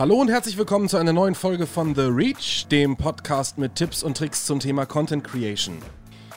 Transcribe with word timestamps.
Hallo 0.00 0.14
und 0.14 0.30
herzlich 0.30 0.56
willkommen 0.56 0.88
zu 0.88 0.96
einer 0.96 1.12
neuen 1.12 1.34
Folge 1.34 1.66
von 1.66 1.94
The 1.94 2.06
Reach, 2.06 2.66
dem 2.72 2.96
Podcast 2.96 3.58
mit 3.58 3.74
Tipps 3.74 4.02
und 4.02 4.16
Tricks 4.16 4.46
zum 4.46 4.58
Thema 4.58 4.86
Content 4.86 5.22
Creation. 5.22 5.76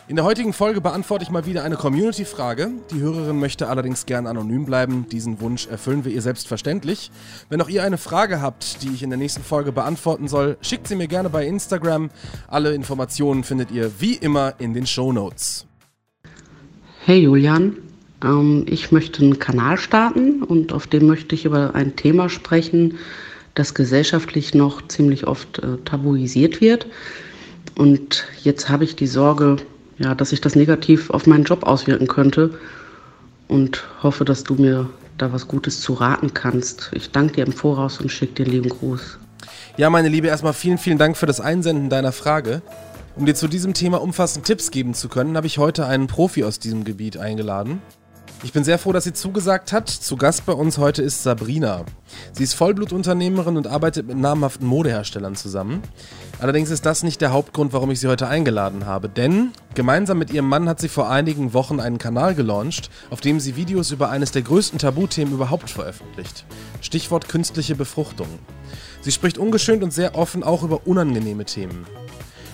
In 0.09 0.17
der 0.17 0.25
heutigen 0.25 0.51
Folge 0.51 0.82
beantworte 0.82 1.24
ich 1.24 1.32
mal 1.32 1.45
wieder 1.45 1.63
eine 1.63 1.77
Community-Frage. 1.77 2.71
Die 2.91 2.99
Hörerin 2.99 3.39
möchte 3.39 3.69
allerdings 3.69 4.05
gern 4.05 4.27
anonym 4.27 4.65
bleiben. 4.65 5.05
Diesen 5.09 5.39
Wunsch 5.39 5.65
erfüllen 5.67 6.03
wir 6.03 6.11
ihr 6.11 6.21
selbstverständlich. 6.21 7.09
Wenn 7.47 7.61
auch 7.61 7.69
ihr 7.69 7.85
eine 7.85 7.97
Frage 7.97 8.41
habt, 8.41 8.84
die 8.84 8.89
ich 8.89 9.02
in 9.02 9.09
der 9.09 9.18
nächsten 9.18 9.44
Folge 9.44 9.71
beantworten 9.71 10.27
soll, 10.27 10.57
schickt 10.59 10.89
sie 10.89 10.98
mir 10.98 11.07
gerne 11.07 11.30
bei 11.30 11.48
Instagram. 11.48 12.09
Alle 12.50 12.73
Informationen 12.73 13.45
findet 13.45 13.71
ihr 13.71 13.93
wie 13.98 14.16
immer 14.16 14.55
in 14.59 14.73
den 14.73 14.86
Show 14.86 15.14
Notes. 15.14 15.66
Hey 17.05 17.21
Julian, 17.21 17.77
ähm, 18.21 18.66
ich 18.68 18.91
möchte 18.91 19.23
einen 19.23 19.39
Kanal 19.39 19.77
starten 19.77 20.43
und 20.43 20.73
auf 20.73 20.86
dem 20.86 21.07
möchte 21.07 21.34
ich 21.34 21.45
über 21.45 21.75
ein 21.75 21.95
Thema 21.95 22.27
sprechen, 22.27 22.98
das 23.56 23.74
gesellschaftlich 23.74 24.54
noch 24.54 24.88
ziemlich 24.88 25.28
oft 25.28 25.60
äh, 25.60 25.78
tabuisiert 25.86 26.61
wird. 26.61 26.88
Und 27.75 28.25
jetzt 28.42 28.70
habe 28.70 28.84
ich 28.84 28.96
die 28.96 29.07
Sorge, 29.07 29.57
ja, 30.00 30.16
dass 30.16 30.30
sich 30.30 30.42
das 30.42 30.56
negativ 30.56 31.10
auf 31.10 31.28
meinen 31.28 31.44
Job 31.44 31.64
auswirken 31.64 32.08
könnte 32.08 32.58
und 33.47 33.84
hoffe, 34.02 34.25
dass 34.25 34.44
du 34.44 34.55
mir 34.55 34.89
da 35.17 35.31
was 35.31 35.47
Gutes 35.47 35.81
zu 35.81 35.94
raten 35.94 36.34
kannst. 36.34 36.91
Ich 36.94 37.11
danke 37.11 37.35
dir 37.35 37.45
im 37.45 37.53
Voraus 37.53 37.99
und 38.02 38.11
schicke 38.11 38.44
dir 38.44 38.52
lieben 38.52 38.70
Gruß. 38.70 39.20
Ja, 39.77 39.89
meine 39.89 40.09
Liebe, 40.09 40.27
erstmal 40.27 40.53
vielen, 40.53 40.77
vielen 40.77 40.97
Dank 40.97 41.17
für 41.17 41.25
das 41.25 41.39
Einsenden 41.39 41.89
deiner 41.89 42.11
Frage. 42.11 42.61
Um 43.16 43.25
dir 43.25 43.35
zu 43.35 43.47
diesem 43.47 43.73
Thema 43.73 44.02
umfassend 44.02 44.45
Tipps 44.45 44.72
geben 44.72 44.95
zu 44.95 45.08
können, 45.08 45.38
habe 45.38 45.45
ich 45.45 45.59
heute 45.59 45.85
einen 45.85 46.08
Profi 46.08 46.44
aus 46.44 46.58
diesem 46.58 46.83
Gebiet 46.83 47.17
eingeladen. 47.17 47.81
Ich 48.43 48.52
bin 48.52 48.65
sehr 48.65 48.77
froh, 48.77 48.91
dass 48.91 49.05
sie 49.05 49.13
zugesagt 49.13 49.71
hat. 49.71 49.89
Zu 49.89 50.17
Gast 50.17 50.45
bei 50.45 50.52
uns 50.52 50.77
heute 50.77 51.02
ist 51.02 51.23
Sabrina. 51.23 51.85
Sie 52.33 52.43
ist 52.43 52.55
Vollblutunternehmerin 52.55 53.55
und 53.55 53.67
arbeitet 53.67 54.05
mit 54.05 54.17
namhaften 54.17 54.67
Modeherstellern 54.67 55.38
zusammen. 55.38 55.81
Allerdings 56.39 56.69
ist 56.69 56.85
das 56.85 57.03
nicht 57.03 57.21
der 57.21 57.31
Hauptgrund, 57.31 57.71
warum 57.71 57.89
ich 57.91 58.02
sie 58.02 58.09
heute 58.09 58.27
eingeladen 58.27 58.86
habe, 58.86 59.08
denn 59.08 59.52
gemeinsam 59.75 60.19
mit 60.19 60.33
ihrem 60.33 60.49
Mann 60.49 60.67
hat 60.67 60.81
sie 60.81 60.89
vor 60.89 61.09
einigen 61.09 61.53
Wochen 61.53 61.80
einen 61.80 61.99
Kanal 61.99 62.36
gelauncht, 62.36 62.89
auf 63.09 63.21
dem 63.21 63.39
sie 63.39 63.55
Videos 63.55 63.91
über 63.91 64.09
eines 64.09 64.31
der 64.31 64.41
größten 64.41 64.77
Tabuthemen 64.77 65.33
überhaupt 65.33 65.69
veröffentlicht. 65.69 66.45
Stichwort 66.81 67.30
künstliche 67.30 67.75
Befruchtung. 67.75 68.27
Sie 68.99 69.14
spricht 69.14 69.38
ungeschönt 69.38 69.83
und 69.83 69.94
sehr 69.94 70.16
offen 70.16 70.44
auch 70.44 70.64
über 70.64 70.86
unangenehme 70.86 71.45
Themen. 71.45 71.86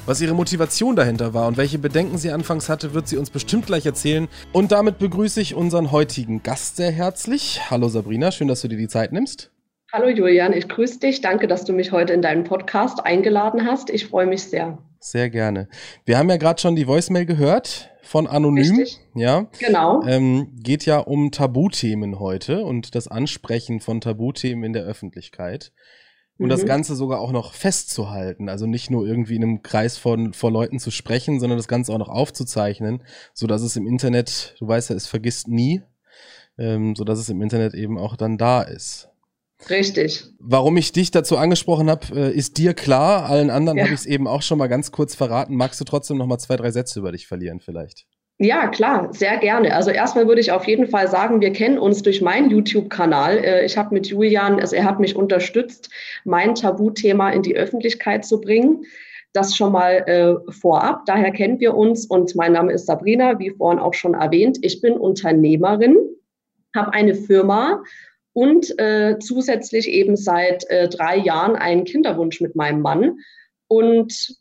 Was 0.10 0.22
ihre 0.22 0.34
Motivation 0.34 0.96
dahinter 0.96 1.36
war 1.36 1.48
und 1.48 1.58
welche 1.58 1.78
Bedenken 1.78 2.18
sie 2.18 2.32
anfangs 2.32 2.68
hatte, 2.68 2.96
wird 2.96 3.08
sie 3.08 3.16
uns 3.16 3.30
bestimmt 3.30 3.68
gleich 3.68 3.86
erzählen. 3.86 4.28
Und 4.52 4.72
damit 4.72 4.98
begrüße 4.98 5.40
ich 5.40 5.54
unseren 5.54 5.92
heutigen 5.92 6.42
Gast 6.42 6.78
sehr 6.78 6.90
herzlich. 6.90 7.62
Hallo 7.70 7.90
Sabrina, 7.90 8.32
schön, 8.32 8.48
dass 8.48 8.62
du 8.62 8.68
dir 8.68 8.78
die 8.80 8.88
Zeit 8.88 9.12
nimmst. 9.12 9.52
Hallo 9.94 10.10
Julian, 10.10 10.54
ich 10.54 10.68
grüße 10.68 11.00
dich. 11.00 11.22
Danke, 11.22 11.48
dass 11.48 11.64
du 11.64 11.74
mich 11.74 11.92
heute 11.92 12.14
in 12.14 12.24
deinen 12.24 12.44
Podcast 12.44 13.06
eingeladen 13.06 13.68
hast. 13.68 13.92
Ich 13.92 14.08
freue 14.08 14.26
mich 14.26 14.42
sehr. 14.46 14.80
Sehr 15.00 15.30
gerne. 15.30 15.70
Wir 16.06 16.18
haben 16.18 16.32
ja 16.32 16.38
gerade 16.38 16.60
schon 16.60 16.76
die 16.76 16.88
Voicemail 16.88 17.28
gehört 17.28 17.92
von 18.02 18.26
Anonym. 18.26 18.78
Richtig. 18.78 19.00
Ja. 19.14 19.46
Genau. 19.60 20.02
Ähm, 20.08 20.56
geht 20.56 20.88
ja 20.88 20.98
um 20.98 21.30
Tabuthemen 21.30 22.20
heute 22.20 22.66
und 22.66 22.96
das 22.96 23.08
Ansprechen 23.08 23.80
von 23.80 24.02
Tabuthemen 24.02 24.64
in 24.64 24.74
der 24.74 24.86
Öffentlichkeit 24.86 25.72
und 26.40 26.46
mhm. 26.46 26.50
das 26.50 26.66
Ganze 26.66 26.96
sogar 26.96 27.20
auch 27.20 27.32
noch 27.32 27.54
festzuhalten. 27.54 28.50
Also 28.50 28.66
nicht 28.66 28.90
nur 28.90 29.06
irgendwie 29.06 29.36
in 29.36 29.44
einem 29.44 29.62
Kreis 29.62 29.98
von 29.98 30.34
vor 30.34 30.52
Leuten 30.52 30.80
zu 30.80 30.90
sprechen, 30.90 31.40
sondern 31.40 31.60
das 31.60 31.68
Ganze 31.68 31.94
auch 31.94 31.98
noch 31.98 32.10
aufzuzeichnen, 32.10 33.04
so 33.34 33.46
dass 33.46 33.62
es 33.62 33.76
im 33.76 33.86
Internet, 33.86 34.56
du 34.60 34.68
weißt 34.68 34.90
ja, 34.90 34.96
es 34.96 35.06
vergisst 35.06 35.50
nie, 35.50 35.84
ähm, 36.58 36.96
so 36.96 37.04
dass 37.04 37.20
es 37.20 37.30
im 37.30 37.42
Internet 37.42 37.74
eben 37.74 37.98
auch 38.00 38.16
dann 38.16 38.38
da 38.38 38.62
ist. 38.62 39.10
Richtig. 39.70 40.24
Warum 40.40 40.78
ich 40.78 40.94
dich 40.94 41.12
dazu 41.12 41.38
angesprochen 41.38 41.90
habe, 41.90 42.16
äh, 42.16 42.32
ist 42.32 42.58
dir 42.58 42.74
klar. 42.74 43.26
Allen 43.26 43.50
anderen 43.50 43.78
ja. 43.78 43.84
habe 43.84 43.94
ich 43.94 44.00
es 44.00 44.06
eben 44.06 44.26
auch 44.26 44.42
schon 44.42 44.58
mal 44.58 44.68
ganz 44.68 44.94
kurz 44.94 45.16
verraten. 45.16 45.56
Magst 45.56 45.82
du 45.82 45.84
trotzdem 45.84 46.18
noch 46.18 46.28
mal 46.28 46.40
zwei, 46.40 46.56
drei 46.56 46.72
Sätze 46.72 47.00
über 47.00 47.12
dich 47.12 47.28
verlieren 47.28 47.60
vielleicht? 47.60 48.08
Ja, 48.42 48.68
klar, 48.68 49.14
sehr 49.14 49.36
gerne. 49.38 49.76
Also 49.76 49.92
erstmal 49.92 50.26
würde 50.26 50.40
ich 50.40 50.54
auf 50.54 50.66
jeden 50.66 50.88
Fall 50.88 51.10
sagen, 51.10 51.42
wir 51.42 51.52
kennen 51.52 51.78
uns 51.78 52.04
durch 52.04 52.22
meinen 52.22 52.50
YouTube-Kanal. 52.50 53.38
Äh, 53.40 53.66
ich 53.66 53.78
habe 53.78 53.94
mit 53.94 54.08
Julian, 54.08 54.62
also 54.62 54.78
er 54.78 54.86
hat 54.86 55.02
mich 55.02 55.18
unterstützt, 55.18 55.90
mein 56.24 56.56
Tabuthema 56.56 57.32
in 57.32 57.44
die 57.44 57.58
Öffentlichkeit 57.58 58.24
zu 58.24 58.40
bringen. 58.40 58.86
Das 59.34 59.58
schon 59.58 59.74
mal 59.74 60.08
äh, 60.08 60.52
vorab. 60.54 61.06
Daher 61.06 61.32
kennen 61.32 61.60
wir 61.60 61.76
uns 61.76 62.06
und 62.06 62.34
mein 62.38 62.54
Name 62.54 62.72
ist 62.72 62.86
Sabrina, 62.86 63.40
wie 63.40 63.50
vorhin 63.50 63.78
auch 63.80 63.94
schon 63.94 64.14
erwähnt. 64.14 64.58
Ich 64.62 64.80
bin 64.80 64.94
Unternehmerin, 64.94 65.98
habe 66.74 66.94
eine 66.94 67.16
Firma 67.16 67.84
und 68.32 68.80
äh, 68.80 69.20
zusätzlich 69.20 69.90
eben 69.90 70.16
seit 70.16 70.64
äh, 70.70 70.88
drei 70.88 71.18
Jahren 71.18 71.58
einen 71.58 71.84
Kinderwunsch 71.84 72.40
mit 72.40 72.56
meinem 72.56 72.82
Mann. 72.82 73.18
Und 73.68 74.40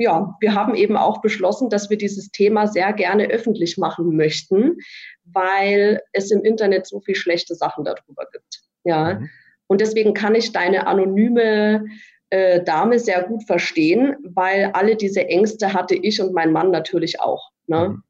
ja, 0.00 0.34
wir 0.40 0.54
haben 0.54 0.74
eben 0.74 0.96
auch 0.96 1.20
beschlossen, 1.20 1.68
dass 1.68 1.90
wir 1.90 1.98
dieses 1.98 2.30
Thema 2.30 2.66
sehr 2.66 2.92
gerne 2.94 3.26
öffentlich 3.26 3.76
machen 3.76 4.16
möchten, 4.16 4.78
weil 5.24 6.00
es 6.14 6.30
im 6.30 6.42
Internet 6.42 6.86
so 6.86 7.00
viel 7.00 7.14
schlechte 7.14 7.54
Sachen 7.54 7.84
darüber 7.84 8.24
gibt. 8.32 8.62
Ja. 8.84 9.14
Mhm. 9.14 9.28
Und 9.66 9.82
deswegen 9.82 10.14
kann 10.14 10.34
ich 10.34 10.52
deine 10.52 10.86
anonyme 10.86 11.84
äh, 12.30 12.64
Dame 12.64 12.98
sehr 12.98 13.24
gut 13.24 13.44
verstehen, 13.46 14.16
weil 14.22 14.70
alle 14.72 14.96
diese 14.96 15.26
Ängste 15.26 15.74
hatte 15.74 15.94
ich 15.94 16.20
und 16.22 16.32
mein 16.32 16.50
Mann 16.50 16.70
natürlich 16.70 17.20
auch. 17.20 17.50
Ne? 17.66 17.90
Mhm. 17.90 18.02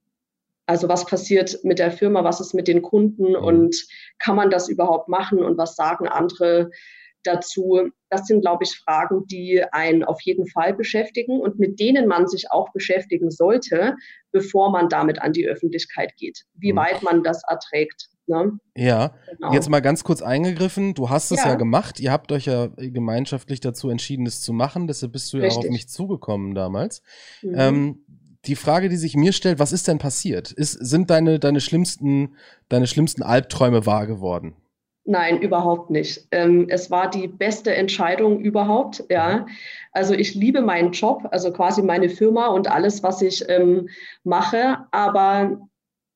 Also 0.67 0.89
was 0.89 1.07
passiert 1.07 1.59
mit 1.65 1.81
der 1.81 1.91
Firma, 1.91 2.23
was 2.23 2.41
ist 2.41 2.55
mit 2.55 2.69
den 2.69 2.83
Kunden 2.83 3.31
mhm. 3.31 3.45
und 3.45 3.77
kann 4.21 4.37
man 4.37 4.51
das 4.51 4.69
überhaupt 4.69 5.09
machen 5.09 5.41
und 5.41 5.59
was 5.59 5.75
sagen 5.75 6.07
andere 6.07 6.71
dazu. 7.25 7.91
Das 8.09 8.27
sind, 8.27 8.41
glaube 8.41 8.65
ich, 8.65 8.77
Fragen, 8.77 9.27
die 9.27 9.63
einen 9.73 10.05
auf 10.05 10.21
jeden 10.23 10.47
Fall 10.49 10.75
beschäftigen 10.75 11.41
und 11.41 11.59
mit 11.59 11.79
denen 11.79 12.07
man 12.07 12.27
sich 12.27 12.51
auch 12.51 12.73
beschäftigen 12.73 13.31
sollte, 13.31 13.97
bevor 14.33 14.71
man 14.71 14.89
damit 14.89 15.21
an 15.23 15.33
die 15.33 15.47
Öffentlichkeit 15.47 16.17
geht. 16.17 16.45
Wie 16.55 16.73
mhm. 16.73 16.79
weit 16.79 17.03
man 17.03 17.23
das 17.23 17.43
erträgt. 17.49 18.09
Ne? 18.27 18.59
Ja, 18.77 19.15
genau. 19.29 19.53
jetzt 19.53 19.69
mal 19.69 19.81
ganz 19.81 20.05
kurz 20.05 20.23
eingegriffen. 20.23 20.95
Du 20.95 21.11
hast 21.11 21.33
es 21.33 21.39
ja. 21.39 21.51
ja. 21.51 21.55
gemacht. 21.57 21.99
Ihr 22.01 22.13
habt 22.13 22.31
euch 22.33 22.47
ja 22.47 22.69
gemeinschaftlich 22.77 23.61
dazu 23.61 23.91
entschieden, 23.91 24.25
das 24.25 24.41
zu 24.41 24.53
machen. 24.53 24.87
Deshalb 24.87 25.13
bist 25.13 25.33
du 25.33 25.39
ja 25.39 25.45
Richtig. 25.45 25.65
auf 25.65 25.71
mich 25.71 25.89
zugekommen 25.89 26.55
damals. 26.55 27.03
Mhm. 27.43 27.55
Ähm, 27.57 28.05
die 28.47 28.57
Frage, 28.57 28.89
die 28.89 28.97
sich 28.97 29.17
mir 29.17 29.33
stellt, 29.33 29.59
was 29.59 29.73
ist 29.73 29.87
denn 29.89 29.99
passiert? 29.99 30.51
Ist, 30.53 30.73
sind 30.73 31.11
deine, 31.11 31.39
deine, 31.39 31.61
schlimmsten, 31.61 32.37
deine 32.69 32.87
schlimmsten 32.87 33.23
Albträume 33.23 33.85
wahr 33.85 34.07
geworden? 34.07 34.57
Nein, 35.05 35.41
überhaupt 35.41 35.91
nicht. 35.91 36.29
Ähm, 36.31 36.67
es 36.69 36.91
war 36.91 37.09
die 37.11 37.27
beste 37.27 37.75
Entscheidung 37.75 38.41
überhaupt. 38.41 39.05
Ja, 39.09 39.47
also 39.93 40.15
ich 40.15 40.35
liebe 40.35 40.61
meinen 40.61 40.93
Job, 40.93 41.27
also 41.31 41.53
quasi 41.53 41.83
meine 41.83 42.09
Firma 42.09 42.49
und 42.49 42.71
alles, 42.71 43.03
was 43.03 43.23
ich 43.23 43.45
ähm, 43.49 43.89
mache. 44.25 44.79
Aber 44.91 45.70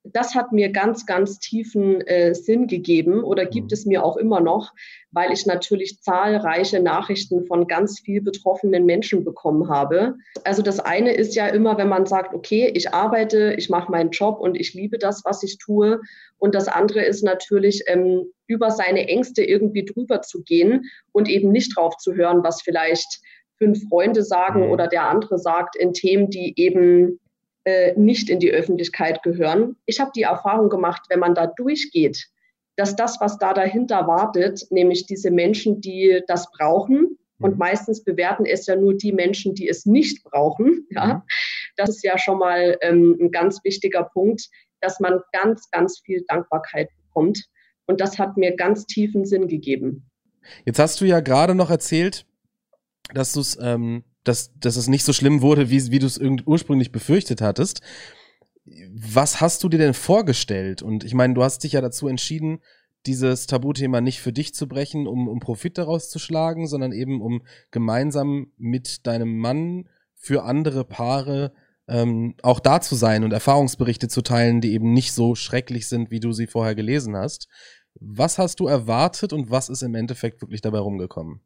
das 0.04 0.34
hat 0.34 0.52
mir 0.52 0.70
ganz, 0.70 1.06
ganz 1.06 1.38
tiefen 1.38 2.02
äh, 2.02 2.34
Sinn 2.34 2.66
gegeben 2.66 3.24
oder 3.24 3.46
gibt 3.46 3.70
mhm. 3.70 3.74
es 3.74 3.86
mir 3.86 4.04
auch 4.04 4.18
immer 4.18 4.40
noch, 4.40 4.72
weil 5.10 5.32
ich 5.32 5.46
natürlich 5.46 6.02
zahlreiche 6.02 6.80
Nachrichten 6.80 7.46
von 7.46 7.66
ganz 7.66 8.00
viel 8.00 8.20
betroffenen 8.20 8.84
Menschen 8.84 9.24
bekommen 9.24 9.70
habe. 9.70 10.16
Also 10.44 10.60
das 10.60 10.78
eine 10.78 11.12
ist 11.12 11.34
ja 11.34 11.46
immer, 11.46 11.78
wenn 11.78 11.88
man 11.88 12.04
sagt, 12.04 12.34
okay, 12.34 12.70
ich 12.74 12.92
arbeite, 12.92 13.54
ich 13.56 13.70
mache 13.70 13.90
meinen 13.90 14.10
Job 14.10 14.40
und 14.40 14.56
ich 14.56 14.74
liebe 14.74 14.98
das, 14.98 15.24
was 15.24 15.42
ich 15.42 15.56
tue. 15.56 16.00
Und 16.36 16.54
das 16.54 16.68
andere 16.68 17.02
ist 17.02 17.22
natürlich, 17.22 17.84
ähm, 17.86 18.26
über 18.46 18.70
seine 18.70 19.08
Ängste 19.08 19.42
irgendwie 19.42 19.86
drüber 19.86 20.20
zu 20.20 20.42
gehen 20.42 20.84
und 21.12 21.30
eben 21.30 21.50
nicht 21.50 21.76
drauf 21.76 21.96
zu 21.96 22.14
hören, 22.14 22.44
was 22.44 22.60
vielleicht 22.60 23.22
fünf 23.56 23.88
Freunde 23.88 24.22
sagen 24.22 24.66
mhm. 24.66 24.70
oder 24.70 24.86
der 24.86 25.08
andere 25.08 25.38
sagt 25.38 25.76
in 25.76 25.94
Themen, 25.94 26.28
die 26.28 26.52
eben 26.56 27.20
äh, 27.64 27.92
nicht 27.98 28.30
in 28.30 28.40
die 28.40 28.52
Öffentlichkeit 28.52 29.22
gehören. 29.22 29.76
Ich 29.86 30.00
habe 30.00 30.12
die 30.14 30.22
Erfahrung 30.22 30.68
gemacht, 30.68 31.06
wenn 31.08 31.20
man 31.20 31.34
da 31.34 31.46
durchgeht, 31.46 32.28
dass 32.76 32.96
das, 32.96 33.20
was 33.20 33.38
da 33.38 33.54
dahinter 33.54 34.06
wartet, 34.06 34.66
nämlich 34.70 35.06
diese 35.06 35.30
Menschen, 35.30 35.80
die 35.80 36.22
das 36.26 36.50
brauchen, 36.50 37.18
und 37.38 37.52
mhm. 37.52 37.58
meistens 37.58 38.04
bewerten 38.04 38.46
es 38.46 38.66
ja 38.66 38.76
nur 38.76 38.94
die 38.94 39.12
Menschen, 39.12 39.54
die 39.54 39.68
es 39.68 39.86
nicht 39.86 40.24
brauchen. 40.24 40.86
Ja, 40.90 41.06
mhm. 41.06 41.22
das 41.76 41.90
ist 41.90 42.04
ja 42.04 42.18
schon 42.18 42.38
mal 42.38 42.78
ähm, 42.80 43.16
ein 43.20 43.30
ganz 43.30 43.62
wichtiger 43.64 44.04
Punkt, 44.04 44.48
dass 44.80 45.00
man 45.00 45.20
ganz, 45.32 45.68
ganz 45.70 46.00
viel 46.04 46.24
Dankbarkeit 46.28 46.88
bekommt. 46.96 47.44
Und 47.86 48.00
das 48.00 48.18
hat 48.18 48.36
mir 48.36 48.54
ganz 48.54 48.86
tiefen 48.86 49.24
Sinn 49.24 49.48
gegeben. 49.48 50.08
Jetzt 50.64 50.78
hast 50.78 51.00
du 51.00 51.04
ja 51.04 51.20
gerade 51.20 51.54
noch 51.54 51.70
erzählt, 51.70 52.26
dass 53.12 53.32
du 53.32 53.40
es 53.40 53.58
ähm, 53.60 54.04
dass, 54.24 54.52
dass 54.58 54.76
es 54.76 54.88
nicht 54.88 55.04
so 55.04 55.12
schlimm 55.12 55.42
wurde, 55.42 55.70
wie, 55.70 55.90
wie 55.90 55.98
du 55.98 56.06
es 56.06 56.18
ursprünglich 56.18 56.92
befürchtet 56.92 57.40
hattest. 57.40 57.80
Was 58.94 59.40
hast 59.40 59.62
du 59.62 59.68
dir 59.68 59.78
denn 59.78 59.94
vorgestellt? 59.94 60.82
Und 60.82 61.04
ich 61.04 61.14
meine, 61.14 61.34
du 61.34 61.42
hast 61.42 61.64
dich 61.64 61.72
ja 61.72 61.80
dazu 61.80 62.08
entschieden, 62.08 62.60
dieses 63.06 63.46
Tabuthema 63.46 64.00
nicht 64.00 64.20
für 64.20 64.32
dich 64.32 64.54
zu 64.54 64.66
brechen, 64.66 65.06
um, 65.06 65.28
um 65.28 65.38
Profit 65.38 65.76
daraus 65.76 66.08
zu 66.08 66.18
schlagen, 66.18 66.66
sondern 66.66 66.92
eben 66.92 67.20
um 67.20 67.42
gemeinsam 67.70 68.52
mit 68.56 69.06
deinem 69.06 69.36
Mann 69.36 69.88
für 70.14 70.44
andere 70.44 70.84
Paare 70.84 71.52
ähm, 71.86 72.34
auch 72.42 72.60
da 72.60 72.80
zu 72.80 72.94
sein 72.94 73.24
und 73.24 73.32
Erfahrungsberichte 73.32 74.08
zu 74.08 74.22
teilen, 74.22 74.62
die 74.62 74.72
eben 74.72 74.94
nicht 74.94 75.12
so 75.12 75.34
schrecklich 75.34 75.86
sind, 75.86 76.10
wie 76.10 76.20
du 76.20 76.32
sie 76.32 76.46
vorher 76.46 76.74
gelesen 76.74 77.14
hast. 77.14 77.48
Was 78.00 78.38
hast 78.38 78.60
du 78.60 78.66
erwartet 78.66 79.34
und 79.34 79.50
was 79.50 79.68
ist 79.68 79.82
im 79.82 79.94
Endeffekt 79.94 80.40
wirklich 80.40 80.62
dabei 80.62 80.78
rumgekommen? 80.78 81.42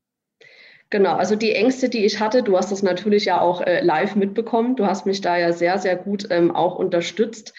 Genau, 0.91 1.15
also 1.17 1.37
die 1.37 1.53
Ängste, 1.53 1.89
die 1.89 2.05
ich 2.05 2.19
hatte, 2.19 2.43
du 2.43 2.57
hast 2.57 2.73
das 2.73 2.83
natürlich 2.83 3.27
ja 3.27 3.41
auch 3.41 3.61
äh, 3.61 3.83
live 3.83 4.17
mitbekommen, 4.17 4.75
du 4.75 4.87
hast 4.87 5.05
mich 5.05 5.21
da 5.21 5.37
ja 5.37 5.53
sehr, 5.53 5.79
sehr 5.79 5.97
gut 5.97 6.29
ähm, 6.31 6.55
auch 6.55 6.77
unterstützt, 6.77 7.53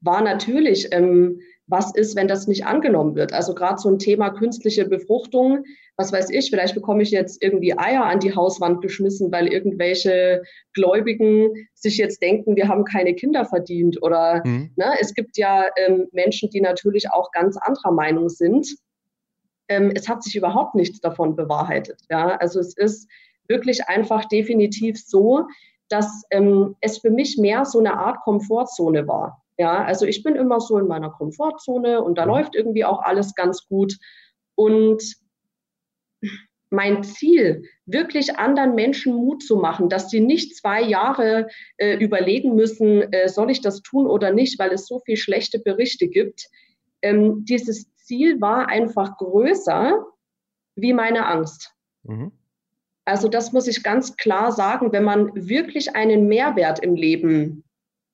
war 0.00 0.22
natürlich, 0.22 0.88
ähm, 0.92 1.40
was 1.66 1.94
ist, 1.94 2.16
wenn 2.16 2.26
das 2.26 2.48
nicht 2.48 2.66
angenommen 2.66 3.14
wird? 3.14 3.32
Also 3.32 3.54
gerade 3.54 3.78
so 3.78 3.88
ein 3.88 3.98
Thema 3.98 4.30
künstliche 4.30 4.86
Befruchtung, 4.86 5.64
was 5.96 6.12
weiß 6.12 6.30
ich, 6.30 6.48
vielleicht 6.48 6.74
bekomme 6.74 7.02
ich 7.02 7.10
jetzt 7.10 7.42
irgendwie 7.42 7.78
Eier 7.78 8.04
an 8.04 8.20
die 8.20 8.34
Hauswand 8.34 8.80
geschmissen, 8.80 9.30
weil 9.30 9.46
irgendwelche 9.46 10.42
Gläubigen 10.72 11.50
sich 11.74 11.98
jetzt 11.98 12.22
denken, 12.22 12.56
wir 12.56 12.68
haben 12.68 12.84
keine 12.84 13.14
Kinder 13.14 13.44
verdient. 13.44 14.02
Oder 14.02 14.42
mhm. 14.44 14.72
ne, 14.76 14.94
es 15.00 15.14
gibt 15.14 15.36
ja 15.36 15.66
ähm, 15.76 16.08
Menschen, 16.12 16.48
die 16.50 16.62
natürlich 16.62 17.10
auch 17.12 17.30
ganz 17.32 17.56
anderer 17.58 17.92
Meinung 17.92 18.30
sind. 18.30 18.66
Ähm, 19.70 19.92
es 19.94 20.08
hat 20.08 20.22
sich 20.22 20.36
überhaupt 20.36 20.74
nichts 20.74 21.00
davon 21.00 21.36
bewahrheitet. 21.36 22.02
Ja? 22.10 22.36
Also 22.36 22.60
es 22.60 22.76
ist 22.76 23.08
wirklich 23.48 23.88
einfach 23.88 24.26
definitiv 24.26 25.02
so, 25.02 25.46
dass 25.88 26.24
ähm, 26.30 26.76
es 26.80 26.98
für 26.98 27.10
mich 27.10 27.38
mehr 27.38 27.64
so 27.64 27.78
eine 27.78 27.94
Art 27.94 28.20
Komfortzone 28.20 29.08
war. 29.08 29.42
Ja, 29.58 29.84
also 29.84 30.06
ich 30.06 30.22
bin 30.22 30.36
immer 30.36 30.60
so 30.60 30.78
in 30.78 30.86
meiner 30.86 31.10
Komfortzone 31.10 32.02
und 32.02 32.16
da 32.16 32.24
mhm. 32.24 32.30
läuft 32.30 32.54
irgendwie 32.54 32.84
auch 32.84 33.02
alles 33.02 33.34
ganz 33.34 33.66
gut. 33.66 33.98
Und 34.54 35.02
mein 36.70 37.02
Ziel, 37.02 37.64
wirklich 37.84 38.38
anderen 38.38 38.74
Menschen 38.74 39.14
Mut 39.14 39.42
zu 39.42 39.56
machen, 39.56 39.88
dass 39.88 40.08
sie 40.08 40.20
nicht 40.20 40.56
zwei 40.56 40.80
Jahre 40.80 41.48
äh, 41.76 41.96
überlegen 41.96 42.54
müssen, 42.54 43.12
äh, 43.12 43.28
soll 43.28 43.50
ich 43.50 43.60
das 43.60 43.82
tun 43.82 44.06
oder 44.06 44.32
nicht, 44.32 44.58
weil 44.58 44.70
es 44.70 44.86
so 44.86 45.00
viele 45.04 45.16
schlechte 45.16 45.58
Berichte 45.58 46.08
gibt. 46.08 46.48
Ähm, 47.02 47.44
dieses 47.44 47.89
Ziel 48.10 48.40
war 48.40 48.68
einfach 48.68 49.18
größer 49.18 50.04
wie 50.74 50.92
meine 50.92 51.26
Angst. 51.26 51.72
Mhm. 52.02 52.32
Also 53.04 53.28
das 53.28 53.52
muss 53.52 53.68
ich 53.68 53.84
ganz 53.84 54.16
klar 54.16 54.50
sagen, 54.50 54.90
wenn 54.90 55.04
man 55.04 55.30
wirklich 55.34 55.94
einen 55.94 56.26
Mehrwert 56.26 56.80
im 56.80 56.96
Leben 56.96 57.62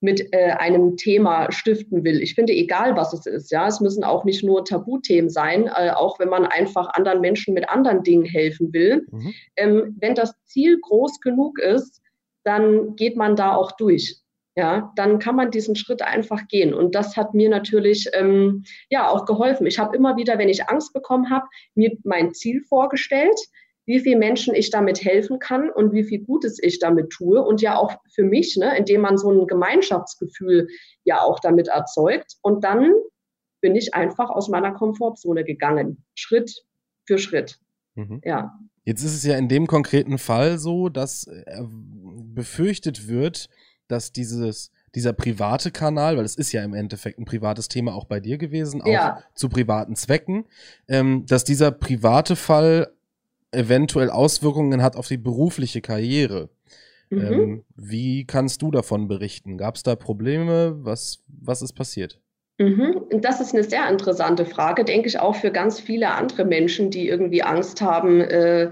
mit 0.00 0.34
äh, 0.34 0.50
einem 0.50 0.98
Thema 0.98 1.50
stiften 1.50 2.04
will. 2.04 2.20
Ich 2.20 2.34
finde, 2.34 2.52
egal 2.52 2.94
was 2.94 3.14
es 3.14 3.24
ist, 3.24 3.50
ja, 3.50 3.66
es 3.66 3.80
müssen 3.80 4.04
auch 4.04 4.24
nicht 4.24 4.44
nur 4.44 4.66
Tabuthemen 4.66 5.30
sein, 5.30 5.70
äh, 5.74 5.92
auch 5.92 6.18
wenn 6.18 6.28
man 6.28 6.44
einfach 6.44 6.90
anderen 6.92 7.22
Menschen 7.22 7.54
mit 7.54 7.70
anderen 7.70 8.02
Dingen 8.02 8.26
helfen 8.26 8.74
will. 8.74 9.06
Mhm. 9.10 9.34
Ähm, 9.56 9.96
wenn 9.98 10.14
das 10.14 10.34
Ziel 10.44 10.78
groß 10.78 11.20
genug 11.20 11.58
ist, 11.58 12.02
dann 12.44 12.96
geht 12.96 13.16
man 13.16 13.34
da 13.34 13.54
auch 13.54 13.72
durch. 13.72 14.20
Ja, 14.56 14.90
dann 14.96 15.18
kann 15.18 15.36
man 15.36 15.50
diesen 15.50 15.76
Schritt 15.76 16.00
einfach 16.00 16.48
gehen. 16.48 16.72
Und 16.72 16.94
das 16.94 17.16
hat 17.16 17.34
mir 17.34 17.50
natürlich 17.50 18.08
ähm, 18.14 18.64
ja 18.88 19.08
auch 19.08 19.26
geholfen. 19.26 19.66
Ich 19.66 19.78
habe 19.78 19.94
immer 19.94 20.16
wieder, 20.16 20.38
wenn 20.38 20.48
ich 20.48 20.68
Angst 20.68 20.94
bekommen 20.94 21.28
habe, 21.28 21.46
mir 21.74 21.92
mein 22.04 22.32
Ziel 22.32 22.62
vorgestellt 22.62 23.38
wie 23.86 24.00
viel 24.00 24.18
Menschen 24.18 24.54
ich 24.54 24.70
damit 24.70 25.02
helfen 25.04 25.38
kann 25.38 25.70
und 25.70 25.92
wie 25.92 26.04
viel 26.04 26.20
Gutes 26.20 26.58
ich 26.60 26.80
damit 26.80 27.10
tue 27.10 27.40
und 27.40 27.62
ja 27.62 27.76
auch 27.76 27.94
für 28.12 28.24
mich, 28.24 28.56
ne, 28.56 28.76
indem 28.76 29.00
man 29.00 29.16
so 29.16 29.30
ein 29.30 29.46
Gemeinschaftsgefühl 29.46 30.68
ja 31.04 31.20
auch 31.20 31.38
damit 31.38 31.68
erzeugt. 31.68 32.34
Und 32.42 32.64
dann 32.64 32.92
bin 33.60 33.76
ich 33.76 33.94
einfach 33.94 34.28
aus 34.28 34.48
meiner 34.48 34.72
Komfortzone 34.72 35.44
gegangen, 35.44 36.04
Schritt 36.14 36.64
für 37.06 37.18
Schritt. 37.18 37.58
Mhm. 37.94 38.20
Ja. 38.24 38.58
Jetzt 38.84 39.02
ist 39.02 39.14
es 39.14 39.24
ja 39.24 39.36
in 39.36 39.48
dem 39.48 39.66
konkreten 39.66 40.18
Fall 40.18 40.58
so, 40.58 40.88
dass 40.88 41.26
äh, 41.28 41.62
befürchtet 42.34 43.08
wird, 43.08 43.48
dass 43.88 44.12
dieses 44.12 44.70
dieser 44.94 45.12
private 45.12 45.70
Kanal, 45.70 46.16
weil 46.16 46.24
es 46.24 46.36
ist 46.36 46.52
ja 46.52 46.64
im 46.64 46.72
Endeffekt 46.72 47.18
ein 47.18 47.26
privates 47.26 47.68
Thema 47.68 47.94
auch 47.94 48.06
bei 48.06 48.18
dir 48.18 48.38
gewesen, 48.38 48.80
auch 48.80 48.86
ja. 48.86 49.22
zu 49.34 49.50
privaten 49.50 49.94
Zwecken, 49.94 50.46
ähm, 50.88 51.26
dass 51.26 51.44
dieser 51.44 51.70
private 51.70 52.34
Fall 52.34 52.92
eventuell 53.52 54.08
Auswirkungen 54.08 54.82
hat 54.82 54.96
auf 54.96 55.06
die 55.06 55.18
berufliche 55.18 55.82
Karriere. 55.82 56.48
Mhm. 57.10 57.20
Ähm, 57.20 57.64
wie 57.76 58.24
kannst 58.24 58.62
du 58.62 58.70
davon 58.70 59.06
berichten? 59.06 59.58
Gab 59.58 59.76
es 59.76 59.82
da 59.82 59.96
Probleme? 59.96 60.76
Was, 60.78 61.22
was 61.28 61.60
ist 61.60 61.74
passiert? 61.74 62.18
Mhm. 62.58 63.02
Das 63.20 63.40
ist 63.40 63.54
eine 63.54 63.64
sehr 63.64 63.88
interessante 63.90 64.46
Frage, 64.46 64.84
denke 64.84 65.08
ich 65.08 65.18
auch 65.18 65.36
für 65.36 65.50
ganz 65.50 65.78
viele 65.78 66.12
andere 66.12 66.46
Menschen, 66.46 66.90
die 66.90 67.06
irgendwie 67.06 67.42
Angst 67.42 67.82
haben, 67.82 68.22
äh, 68.22 68.70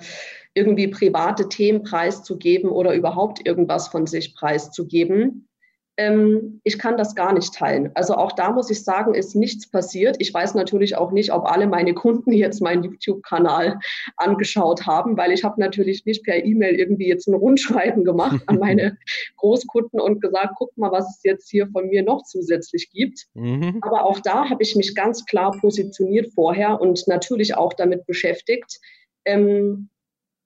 irgendwie 0.55 0.89
private 0.89 1.49
Themen 1.49 1.83
preiszugeben 1.83 2.71
oder 2.71 2.95
überhaupt 2.95 3.47
irgendwas 3.47 3.89
von 3.89 4.07
sich 4.07 4.35
preiszugeben. 4.35 5.49
Ähm, 5.97 6.61
ich 6.65 6.79
kann 6.79 6.97
das 6.97 7.15
gar 7.15 7.33
nicht 7.33 7.55
teilen. 7.55 7.91
Also 7.95 8.15
auch 8.15 8.33
da 8.33 8.51
muss 8.51 8.69
ich 8.71 8.83
sagen, 8.83 9.15
ist 9.15 9.37
nichts 9.37 9.71
passiert. 9.71 10.17
Ich 10.19 10.35
weiß 10.35 10.55
natürlich 10.55 10.97
auch 10.97 11.13
nicht, 11.13 11.33
ob 11.33 11.45
alle 11.45 11.69
meine 11.69 11.95
Kunden 11.95 12.33
jetzt 12.33 12.61
meinen 12.61 12.83
YouTube-Kanal 12.83 13.79
angeschaut 14.17 14.87
haben, 14.87 15.17
weil 15.17 15.33
ich 15.33 15.45
habe 15.45 15.61
natürlich 15.61 16.05
nicht 16.05 16.25
per 16.25 16.45
E-Mail 16.45 16.75
irgendwie 16.75 17.07
jetzt 17.09 17.29
ein 17.29 17.35
Rundschreiben 17.35 18.05
gemacht 18.05 18.43
an 18.47 18.59
meine 18.61 18.99
Großkunden 19.37 20.01
und 20.01 20.21
gesagt, 20.21 20.55
guck 20.57 20.77
mal, 20.77 20.91
was 20.91 21.17
es 21.17 21.21
jetzt 21.23 21.49
hier 21.49 21.69
von 21.69 21.89
mir 21.89 22.03
noch 22.03 22.23
zusätzlich 22.25 22.91
gibt. 22.91 23.27
Mhm. 23.35 23.79
Aber 23.83 24.05
auch 24.05 24.19
da 24.19 24.49
habe 24.51 24.63
ich 24.63 24.75
mich 24.75 24.97
ganz 24.97 25.25
klar 25.27 25.53
positioniert 25.61 26.33
vorher 26.35 26.81
und 26.81 27.07
natürlich 27.07 27.57
auch 27.57 27.73
damit 27.73 28.05
beschäftigt. 28.07 28.81
Ähm, 29.25 29.91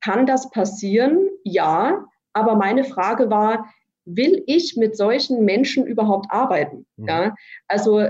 kann 0.00 0.26
das 0.26 0.50
passieren? 0.50 1.28
Ja. 1.44 2.04
Aber 2.32 2.54
meine 2.56 2.84
Frage 2.84 3.30
war, 3.30 3.66
will 4.04 4.42
ich 4.46 4.76
mit 4.76 4.96
solchen 4.96 5.44
Menschen 5.44 5.86
überhaupt 5.86 6.26
arbeiten? 6.30 6.86
Mhm. 6.96 7.08
Ja? 7.08 7.34
Also 7.66 8.06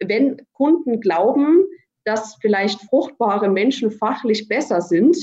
wenn 0.00 0.42
Kunden 0.52 1.00
glauben, 1.00 1.64
dass 2.04 2.36
vielleicht 2.40 2.80
fruchtbare 2.82 3.48
Menschen 3.48 3.90
fachlich 3.90 4.48
besser 4.48 4.80
sind, 4.80 5.16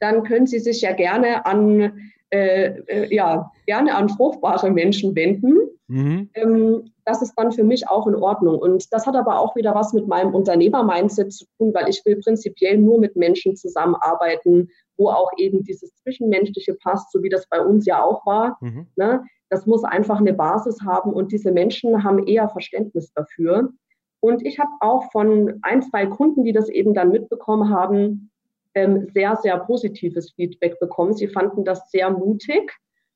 dann 0.00 0.22
können 0.22 0.46
sie 0.46 0.58
sich 0.58 0.82
ja 0.82 0.92
gerne 0.92 1.46
an, 1.46 2.10
äh, 2.30 2.78
äh, 2.86 3.14
ja, 3.14 3.50
gerne 3.66 3.94
an 3.94 4.08
fruchtbare 4.08 4.70
Menschen 4.70 5.16
wenden. 5.16 5.56
Mhm. 5.88 6.28
Ähm, 6.34 6.92
das 7.04 7.22
ist 7.22 7.34
dann 7.36 7.52
für 7.52 7.64
mich 7.64 7.88
auch 7.88 8.06
in 8.06 8.14
Ordnung. 8.14 8.58
Und 8.58 8.92
das 8.92 9.06
hat 9.06 9.16
aber 9.16 9.40
auch 9.40 9.56
wieder 9.56 9.74
was 9.74 9.94
mit 9.94 10.06
meinem 10.06 10.34
Unternehmer-Mindset 10.34 11.32
zu 11.32 11.46
tun, 11.56 11.72
weil 11.72 11.88
ich 11.88 12.02
will 12.04 12.16
prinzipiell 12.16 12.76
nur 12.76 13.00
mit 13.00 13.16
Menschen 13.16 13.56
zusammenarbeiten, 13.56 14.68
wo 14.98 15.08
auch 15.08 15.30
eben 15.38 15.62
dieses 15.62 15.94
Zwischenmenschliche 15.96 16.74
passt, 16.74 17.10
so 17.12 17.22
wie 17.22 17.30
das 17.30 17.48
bei 17.48 17.64
uns 17.64 17.86
ja 17.86 18.02
auch 18.02 18.26
war. 18.26 18.58
Mhm. 18.60 18.86
Ne? 18.96 19.24
Das 19.48 19.64
muss 19.64 19.84
einfach 19.84 20.18
eine 20.18 20.34
Basis 20.34 20.82
haben 20.84 21.12
und 21.12 21.32
diese 21.32 21.52
Menschen 21.52 22.04
haben 22.04 22.26
eher 22.26 22.48
Verständnis 22.50 23.12
dafür. 23.14 23.72
Und 24.20 24.44
ich 24.44 24.58
habe 24.58 24.70
auch 24.80 25.10
von 25.12 25.60
ein, 25.62 25.80
zwei 25.82 26.06
Kunden, 26.06 26.44
die 26.44 26.52
das 26.52 26.68
eben 26.68 26.92
dann 26.92 27.10
mitbekommen 27.10 27.70
haben, 27.70 28.30
ähm, 28.74 29.08
sehr, 29.14 29.36
sehr 29.36 29.58
positives 29.58 30.32
Feedback 30.32 30.78
bekommen. 30.80 31.14
Sie 31.14 31.28
fanden 31.28 31.64
das 31.64 31.90
sehr 31.90 32.10
mutig. 32.10 32.72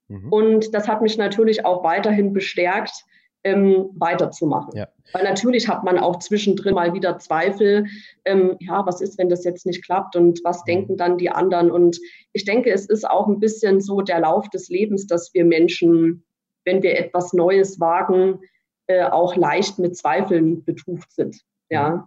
Mhm. 0.09 0.33
Und 0.33 0.75
das 0.75 0.89
hat 0.89 1.03
mich 1.03 1.19
natürlich 1.19 1.65
auch 1.67 1.83
weiterhin 1.83 2.33
bestärkt, 2.33 3.05
ähm, 3.45 3.91
weiterzumachen. 3.95 4.77
Ja. 4.77 4.89
Weil 5.13 5.25
natürlich 5.25 5.69
hat 5.69 5.85
man 5.85 5.99
auch 5.99 6.19
zwischendrin 6.19 6.75
mal 6.75 6.95
wieder 6.95 7.19
Zweifel, 7.19 7.87
ähm, 8.25 8.57
ja, 8.61 8.87
was 8.87 9.01
ist, 9.01 9.19
wenn 9.19 9.29
das 9.29 9.45
jetzt 9.45 9.67
nicht 9.67 9.85
klappt 9.85 10.17
und 10.17 10.41
was 10.45 10.61
mhm. 10.61 10.67
denken 10.67 10.97
dann 10.97 11.19
die 11.19 11.31
anderen? 11.31 11.71
Und 11.71 11.99
ich 12.33 12.45
denke, 12.45 12.71
es 12.71 12.87
ist 12.87 13.09
auch 13.09 13.27
ein 13.27 13.41
bisschen 13.41 13.81
so 13.81 14.01
der 14.01 14.21
Lauf 14.21 14.49
des 14.51 14.69
Lebens, 14.69 15.07
dass 15.07 15.35
wir 15.35 15.45
Menschen, 15.45 16.25
wenn 16.65 16.83
wir 16.83 16.99
etwas 16.99 17.33
Neues 17.33 17.81
wagen, 17.81 18.41
äh, 18.87 19.05
auch 19.05 19.37
leicht 19.37 19.79
mit 19.79 19.97
Zweifeln 19.97 20.65
betucht 20.65 21.13
sind. 21.13 21.41
Ja. 21.71 21.91
Mhm. 21.91 22.03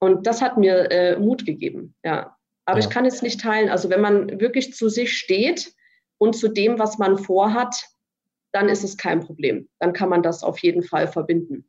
Und 0.00 0.26
das 0.26 0.42
hat 0.42 0.58
mir 0.58 0.90
äh, 0.90 1.16
Mut 1.16 1.46
gegeben, 1.46 1.94
ja. 2.04 2.36
Aber 2.64 2.78
ja. 2.78 2.84
ich 2.84 2.90
kann 2.90 3.06
es 3.06 3.22
nicht 3.22 3.40
teilen. 3.40 3.68
Also 3.68 3.90
wenn 3.90 4.00
man 4.00 4.40
wirklich 4.40 4.72
zu 4.74 4.88
sich 4.88 5.16
steht 5.16 5.72
und 6.18 6.36
zu 6.36 6.48
dem, 6.48 6.78
was 6.78 6.98
man 6.98 7.18
vorhat, 7.18 7.74
dann 8.52 8.68
ist 8.68 8.84
es 8.84 8.96
kein 8.96 9.20
Problem. 9.20 9.68
Dann 9.78 9.92
kann 9.92 10.08
man 10.08 10.22
das 10.22 10.42
auf 10.42 10.58
jeden 10.58 10.82
Fall 10.82 11.08
verbinden. 11.08 11.64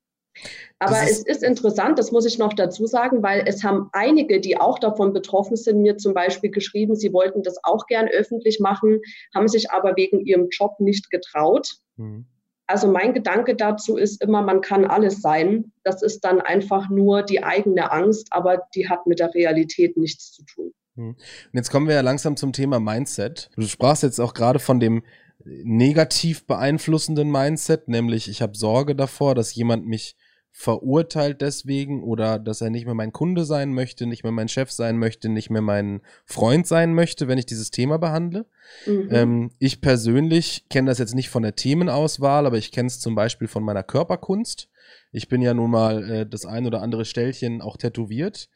Aber 0.80 1.04
ist 1.04 1.28
es 1.28 1.38
ist 1.38 1.44
interessant, 1.44 2.00
das 2.00 2.12
muss 2.12 2.26
ich 2.26 2.38
noch 2.38 2.54
dazu 2.54 2.88
sagen, 2.88 3.22
weil 3.22 3.44
es 3.46 3.64
haben 3.64 3.90
einige, 3.94 4.42
die 4.42 4.60
auch 4.60 4.80
davon 4.80 5.14
betroffen 5.14 5.56
sind, 5.56 5.82
mir 5.82 5.98
zum 5.98 6.14
Beispiel 6.14 6.50
geschrieben, 6.50 6.96
sie 6.96 7.14
wollten 7.14 7.44
das 7.44 7.58
auch 7.64 7.86
gern 7.86 8.08
öffentlich 8.08 8.60
machen, 8.60 9.00
haben 9.34 9.48
sich 9.48 9.72
aber 9.72 9.96
wegen 9.96 10.20
ihrem 10.26 10.50
Job 10.50 10.80
nicht 10.80 11.10
getraut. 11.12 11.70
Mhm. 11.98 12.26
Also 12.66 12.90
mein 12.90 13.14
Gedanke 13.14 13.56
dazu 13.56 13.98
ist 13.98 14.22
immer, 14.22 14.42
man 14.42 14.62
kann 14.62 14.86
alles 14.86 15.22
sein. 15.22 15.72
Das 15.84 16.02
ist 16.02 16.22
dann 16.22 16.42
einfach 16.42 16.90
nur 16.90 17.22
die 17.22 17.44
eigene 17.44 17.92
Angst, 17.92 18.28
aber 18.32 18.64
die 18.74 18.90
hat 18.90 19.06
mit 19.06 19.20
der 19.20 19.34
Realität 19.34 19.98
nichts 19.98 20.32
zu 20.32 20.44
tun. 20.46 20.74
Mhm. 20.96 21.10
Und 21.10 21.18
jetzt 21.54 21.70
kommen 21.70 21.88
wir 21.88 21.96
ja 21.96 22.02
langsam 22.02 22.38
zum 22.38 22.54
Thema 22.54 22.80
Mindset. 22.80 23.50
Du 23.56 23.64
sprachst 23.64 24.04
jetzt 24.04 24.20
auch 24.20 24.34
gerade 24.34 24.60
von 24.60 24.80
dem 24.80 25.04
negativ 25.46 26.46
beeinflussenden 26.46 27.32
Mindset, 27.32 27.88
nämlich 27.88 28.30
ich 28.30 28.42
habe 28.42 28.56
Sorge 28.56 28.96
davor, 28.96 29.36
dass 29.36 29.56
jemand 29.56 29.86
mich 29.86 30.16
verurteilt 30.56 31.42
deswegen 31.42 32.04
oder 32.04 32.38
dass 32.38 32.62
er 32.62 32.70
nicht 32.70 32.86
mehr 32.86 32.94
mein 32.94 33.12
Kunde 33.12 33.44
sein 33.44 33.74
möchte, 33.74 34.06
nicht 34.06 34.22
mehr 34.22 34.32
mein 34.32 34.48
Chef 34.48 34.70
sein 34.70 35.00
möchte, 35.00 35.28
nicht 35.28 35.50
mehr 35.50 35.64
mein 35.64 36.02
Freund 36.26 36.68
sein 36.68 36.94
möchte, 36.94 37.28
wenn 37.28 37.40
ich 37.40 37.48
dieses 37.48 37.72
Thema 37.72 37.98
behandle. 37.98 38.46
Mhm. 38.86 39.08
Ähm, 39.10 39.52
ich 39.58 39.82
persönlich 39.82 40.66
kenne 40.70 40.92
das 40.92 41.00
jetzt 41.00 41.16
nicht 41.16 41.30
von 41.30 41.42
der 41.42 41.56
Themenauswahl, 41.56 42.46
aber 42.46 42.58
ich 42.58 42.72
kenne 42.72 42.88
es 42.88 43.00
zum 43.00 43.16
Beispiel 43.16 43.48
von 43.48 43.64
meiner 43.64 43.82
Körperkunst. 43.82 44.70
Ich 45.12 45.28
bin 45.28 45.42
ja 45.42 45.56
nun 45.56 45.72
mal 45.72 46.10
äh, 46.10 46.26
das 46.28 46.46
ein 46.46 46.68
oder 46.68 46.84
andere 46.84 47.06
Stellchen 47.06 47.60
auch 47.62 47.76
tätowiert. 47.76 48.48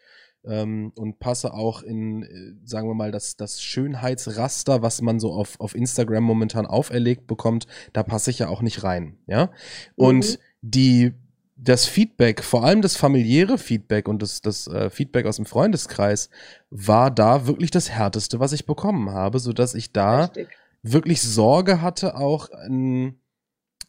Ähm, 0.47 0.91
und 0.95 1.19
passe 1.19 1.53
auch 1.53 1.83
in, 1.83 2.23
äh, 2.23 2.53
sagen 2.65 2.87
wir 2.87 2.95
mal, 2.95 3.11
das, 3.11 3.37
das 3.37 3.61
Schönheitsraster, 3.61 4.81
was 4.81 5.01
man 5.01 5.19
so 5.19 5.33
auf, 5.33 5.59
auf 5.59 5.75
Instagram 5.75 6.23
momentan 6.23 6.65
auferlegt 6.65 7.27
bekommt, 7.27 7.67
da 7.93 8.03
passe 8.03 8.31
ich 8.31 8.39
ja 8.39 8.47
auch 8.47 8.61
nicht 8.61 8.83
rein. 8.83 9.17
Ja. 9.27 9.51
Und 9.95 10.31
mhm. 10.31 10.37
die 10.61 11.13
das 11.59 11.85
Feedback, 11.85 12.43
vor 12.43 12.63
allem 12.63 12.81
das 12.81 12.95
familiäre 12.95 13.57
Feedback 13.57 14.07
und 14.07 14.21
das, 14.21 14.41
das 14.41 14.67
äh, 14.67 14.89
Feedback 14.91 15.25
aus 15.25 15.37
dem 15.37 15.45
Freundeskreis, 15.45 16.29
war 16.69 17.09
da 17.09 17.47
wirklich 17.47 17.71
das 17.71 17.89
härteste, 17.89 18.39
was 18.39 18.53
ich 18.53 18.67
bekommen 18.67 19.09
habe, 19.09 19.39
sodass 19.39 19.73
ich 19.73 19.91
da 19.91 20.25
Richtig. 20.25 20.49
wirklich 20.83 21.21
Sorge 21.23 21.81
hatte, 21.81 22.15
auch 22.15 22.49
in, 22.67 23.15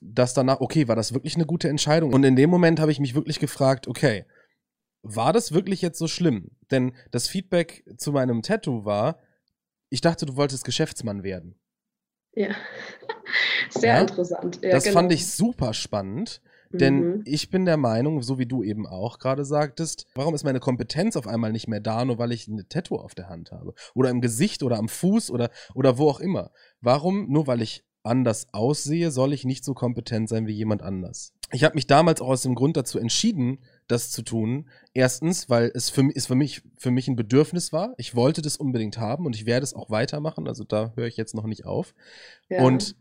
dass 0.01 0.33
danach, 0.33 0.61
okay, 0.61 0.89
war 0.89 0.97
das 0.97 1.13
wirklich 1.13 1.35
eine 1.35 1.45
gute 1.45 1.69
Entscheidung? 1.69 2.15
Und 2.15 2.25
in 2.25 2.37
dem 2.37 2.49
Moment 2.49 2.81
habe 2.81 2.91
ich 2.91 3.01
mich 3.01 3.15
wirklich 3.15 3.39
gefragt, 3.39 3.87
okay, 3.87 4.25
war 5.03 5.33
das 5.33 5.53
wirklich 5.53 5.83
jetzt 5.83 5.99
so 5.99 6.09
schlimm? 6.09 6.51
Denn 6.71 6.95
das 7.11 7.29
Feedback 7.29 7.85
zu 7.97 8.13
meinem 8.13 8.43
Tattoo 8.43 8.85
war, 8.85 9.19
ich 9.91 10.01
dachte, 10.01 10.27
du 10.27 10.37
wolltest 10.37 10.65
Geschäftsmann 10.65 11.23
werden. 11.23 11.59
Ja, 12.35 12.55
sehr 13.71 13.95
ja? 13.95 14.01
interessant. 14.01 14.61
Ja, 14.63 14.71
das 14.71 14.85
genau. 14.85 14.99
fand 14.99 15.13
ich 15.13 15.27
super 15.27 15.75
spannend. 15.75 16.43
Denn 16.71 17.01
mhm. 17.01 17.23
ich 17.25 17.51
bin 17.51 17.65
der 17.65 17.79
Meinung, 17.79 18.23
so 18.23 18.39
wie 18.39 18.47
du 18.47 18.63
eben 18.63 18.87
auch 18.87 19.19
gerade 19.19 19.45
sagtest, 19.45 20.07
warum 20.15 20.35
ist 20.35 20.45
meine 20.45 20.61
Kompetenz 20.61 21.17
auf 21.17 21.27
einmal 21.27 21.51
nicht 21.51 21.67
mehr 21.67 21.81
da, 21.81 22.05
nur 22.05 22.19
weil 22.19 22.33
ich 22.33 22.47
eine 22.47 22.69
Tattoo 22.69 22.97
auf 22.97 23.15
der 23.15 23.31
Hand 23.31 23.53
habe? 23.53 23.73
Oder 23.95 24.11
im 24.11 24.21
Gesicht 24.21 24.63
oder 24.63 24.77
am 24.77 24.89
Fuß 24.89 25.31
oder, 25.31 25.51
oder 25.75 25.97
wo 25.97 26.11
auch 26.11 26.21
immer. 26.21 26.51
Warum, 26.81 27.31
nur 27.31 27.47
weil 27.47 27.63
ich 27.63 27.88
anders 28.03 28.47
aussehe, 28.53 29.11
soll 29.11 29.33
ich 29.33 29.45
nicht 29.45 29.65
so 29.65 29.75
kompetent 29.75 30.29
sein 30.29 30.47
wie 30.47 30.53
jemand 30.53 30.83
anders? 30.83 31.33
Ich 31.53 31.65
habe 31.65 31.75
mich 31.75 31.87
damals 31.87 32.21
auch 32.21 32.29
aus 32.29 32.43
dem 32.43 32.55
Grund 32.55 32.77
dazu 32.77 32.99
entschieden, 32.99 33.59
das 33.87 34.11
zu 34.11 34.23
tun. 34.23 34.69
Erstens, 34.93 35.49
weil 35.49 35.71
es 35.75 35.89
für, 35.89 36.11
ist 36.13 36.27
für, 36.27 36.35
mich, 36.35 36.63
für 36.77 36.91
mich 36.91 37.09
ein 37.09 37.17
Bedürfnis 37.17 37.73
war. 37.73 37.95
Ich 37.97 38.15
wollte 38.15 38.43
das 38.43 38.59
unbedingt 38.59 38.99
haben 38.99 39.25
und 39.25 39.35
ich 39.35 39.47
werde 39.47 39.65
es 39.65 39.73
auch 39.73 39.89
weitermachen. 39.89 40.47
Also 40.47 40.65
da 40.65 40.93
höre 40.95 41.07
ich 41.07 41.17
jetzt 41.17 41.35
noch 41.35 41.47
nicht 41.47 41.65
auf. 41.65 41.95
Ja. 42.51 42.63
Und 42.63 42.97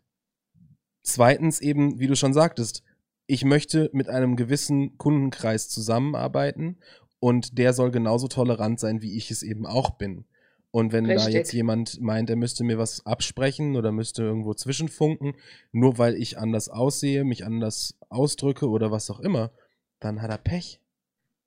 zweitens 1.03 1.59
eben, 1.59 1.99
wie 1.99 2.07
du 2.07 2.15
schon 2.15 2.33
sagtest, 2.33 2.83
ich 3.25 3.43
möchte 3.43 3.89
mit 3.91 4.07
einem 4.07 4.37
gewissen 4.37 4.97
Kundenkreis 4.97 5.67
zusammenarbeiten 5.67 6.77
und 7.19 7.57
der 7.57 7.73
soll 7.73 7.91
genauso 7.91 8.29
tolerant 8.29 8.79
sein, 8.79 9.01
wie 9.01 9.17
ich 9.17 9.29
es 9.29 9.43
eben 9.43 9.65
auch 9.65 9.91
bin. 9.91 10.25
Und 10.71 10.91
wenn 10.91 11.05
Richtig. 11.05 11.25
da 11.25 11.31
jetzt 11.31 11.53
jemand 11.53 12.01
meint, 12.01 12.29
er 12.29 12.35
müsste 12.35 12.63
mir 12.63 12.77
was 12.77 13.05
absprechen 13.05 13.75
oder 13.75 13.91
müsste 13.91 14.23
irgendwo 14.23 14.53
zwischenfunken, 14.53 15.35
nur 15.71 15.97
weil 15.97 16.15
ich 16.15 16.37
anders 16.37 16.69
aussehe, 16.69 17.23
mich 17.23 17.45
anders 17.45 17.97
ausdrücke 18.09 18.67
oder 18.67 18.91
was 18.91 19.09
auch 19.09 19.19
immer, 19.19 19.51
dann 19.99 20.21
hat 20.21 20.29
er 20.29 20.37
Pech. 20.37 20.79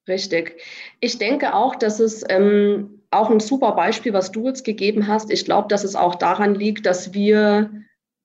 Richtig. 0.08 0.60
Ich 1.00 1.18
denke 1.18 1.54
auch, 1.54 1.76
dass 1.76 2.00
es 2.00 2.24
ähm, 2.28 3.02
auch 3.10 3.30
ein 3.30 3.40
super 3.40 3.72
Beispiel, 3.72 4.12
was 4.12 4.32
du 4.32 4.46
jetzt 4.46 4.64
gegeben 4.64 5.06
hast. 5.06 5.30
Ich 5.30 5.44
glaube, 5.44 5.68
dass 5.68 5.84
es 5.84 5.94
auch 5.94 6.14
daran 6.14 6.54
liegt, 6.54 6.86
dass 6.86 7.12
wir 7.12 7.70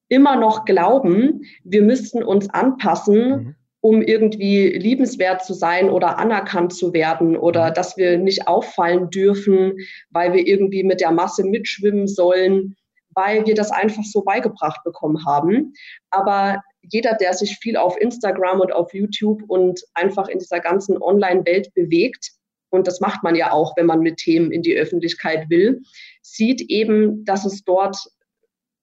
immer 0.08 0.36
noch 0.36 0.66
glauben, 0.66 1.44
wir 1.64 1.82
müssten 1.82 2.24
uns 2.24 2.50
anpassen, 2.50 3.30
mhm. 3.30 3.56
Um 3.86 4.01
irgendwie 4.01 4.70
liebenswert 4.70 5.46
zu 5.46 5.54
sein 5.54 5.92
oder 5.92 6.18
anerkannt 6.18 6.74
zu 6.74 6.92
werden 6.92 7.38
oder 7.38 7.70
mhm. 7.70 7.74
dass 7.75 7.98
wir 7.98 8.18
nicht 8.18 8.48
auffallen 8.48 9.12
dürfen, 9.12 9.77
weil 10.10 10.34
wir 10.34 10.48
irgendwie 10.48 10.84
mit 10.84 11.01
der 11.01 11.12
Masse 11.12 11.44
mitschwimmen 11.44 12.08
sollen, 12.08 12.75
weil 13.13 13.46
wir 13.46 13.54
das 13.54 13.70
einfach 13.70 14.01
so 14.04 14.24
beigebracht 14.24 14.84
bekommen 14.84 15.24
haben. 15.24 15.74
Aber 16.10 16.63
jeder, 16.82 17.13
der 17.13 17.36
sich 17.36 17.60
viel 17.62 17.77
auf 17.77 17.96
Instagram 18.01 18.60
und 18.60 18.74
auf 18.74 18.92
YouTube 18.92 19.44
und 19.50 19.80
einfach 19.94 20.30
in 20.30 20.39
dieser 20.39 20.62
ganzen 20.62 21.00
Online-Welt 21.00 21.72
bewegt, 21.75 22.32
und 22.72 22.88
das 22.88 23.00
macht 23.01 23.22
man 23.22 23.36
ja 23.36 23.51
auch, 23.51 23.77
wenn 23.77 23.86
man 23.86 24.00
mit 24.00 24.18
Themen 24.18 24.51
in 24.51 24.63
die 24.63 24.75
Öffentlichkeit 24.75 25.48
will, 25.51 25.82
sieht 26.24 26.60
eben, 26.72 27.24
dass 27.24 27.46
es 27.46 27.63
dort 27.63 27.98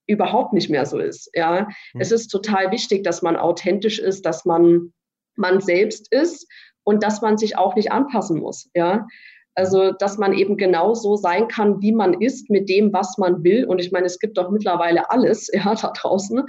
überhaupt 0.06 0.52
nicht 0.52 0.70
mehr 0.70 0.86
so 0.86 0.98
ist. 0.98 1.30
Ja, 1.34 1.68
mhm. 1.94 2.00
es 2.00 2.12
ist 2.12 2.28
total 2.28 2.70
wichtig, 2.70 3.04
dass 3.04 3.22
man 3.22 3.36
authentisch 3.36 3.98
ist, 3.98 4.26
dass 4.26 4.44
man 4.44 4.92
man 5.36 5.60
selbst 5.60 6.12
ist 6.12 6.46
und 6.84 7.02
dass 7.02 7.22
man 7.22 7.38
sich 7.38 7.56
auch 7.56 7.74
nicht 7.74 7.92
anpassen 7.92 8.40
muss. 8.40 8.68
Ja, 8.74 9.06
also 9.54 9.92
dass 9.92 10.18
man 10.18 10.32
eben 10.32 10.56
genau 10.56 10.94
so 10.94 11.16
sein 11.16 11.48
kann, 11.48 11.80
wie 11.80 11.92
man 11.92 12.20
ist, 12.20 12.48
mit 12.50 12.68
dem, 12.68 12.92
was 12.92 13.18
man 13.18 13.44
will. 13.44 13.64
Und 13.66 13.80
ich 13.80 13.92
meine, 13.92 14.06
es 14.06 14.18
gibt 14.18 14.38
doch 14.38 14.50
mittlerweile 14.50 15.10
alles 15.10 15.50
ja, 15.52 15.74
da 15.74 15.90
draußen 15.90 16.44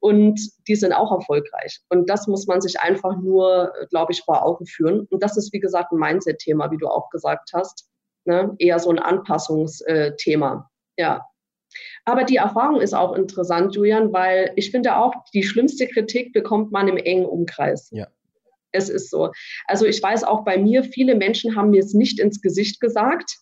und 0.00 0.38
die 0.68 0.76
sind 0.76 0.92
auch 0.92 1.10
erfolgreich. 1.12 1.80
Und 1.88 2.10
das 2.10 2.26
muss 2.26 2.46
man 2.46 2.60
sich 2.60 2.78
einfach 2.80 3.16
nur, 3.16 3.72
glaube 3.90 4.12
ich, 4.12 4.22
vor 4.22 4.44
Augen 4.44 4.66
führen. 4.66 5.06
Und 5.10 5.22
das 5.22 5.36
ist, 5.36 5.52
wie 5.52 5.60
gesagt, 5.60 5.92
ein 5.92 5.98
Mindset-Thema, 5.98 6.70
wie 6.70 6.76
du 6.76 6.88
auch 6.88 7.08
gesagt 7.10 7.50
hast. 7.54 7.88
Ne? 8.26 8.54
Eher 8.58 8.78
so 8.78 8.90
ein 8.90 8.98
Anpassungsthema. 8.98 10.70
Ja, 10.96 11.26
aber 12.04 12.24
die 12.24 12.36
Erfahrung 12.36 12.80
ist 12.80 12.94
auch 12.94 13.14
interessant, 13.14 13.74
Julian, 13.74 14.12
weil 14.12 14.52
ich 14.56 14.70
finde 14.70 14.96
auch, 14.96 15.14
die 15.32 15.42
schlimmste 15.42 15.86
Kritik 15.86 16.32
bekommt 16.32 16.70
man 16.70 16.88
im 16.88 16.96
engen 16.96 17.26
Umkreis. 17.26 17.88
Ja. 17.92 18.08
Es 18.72 18.88
ist 18.88 19.10
so. 19.10 19.30
Also 19.66 19.86
ich 19.86 20.02
weiß 20.02 20.24
auch 20.24 20.44
bei 20.44 20.58
mir, 20.58 20.84
viele 20.84 21.14
Menschen 21.14 21.56
haben 21.56 21.70
mir 21.70 21.80
es 21.80 21.94
nicht 21.94 22.20
ins 22.20 22.42
Gesicht 22.42 22.80
gesagt, 22.80 23.38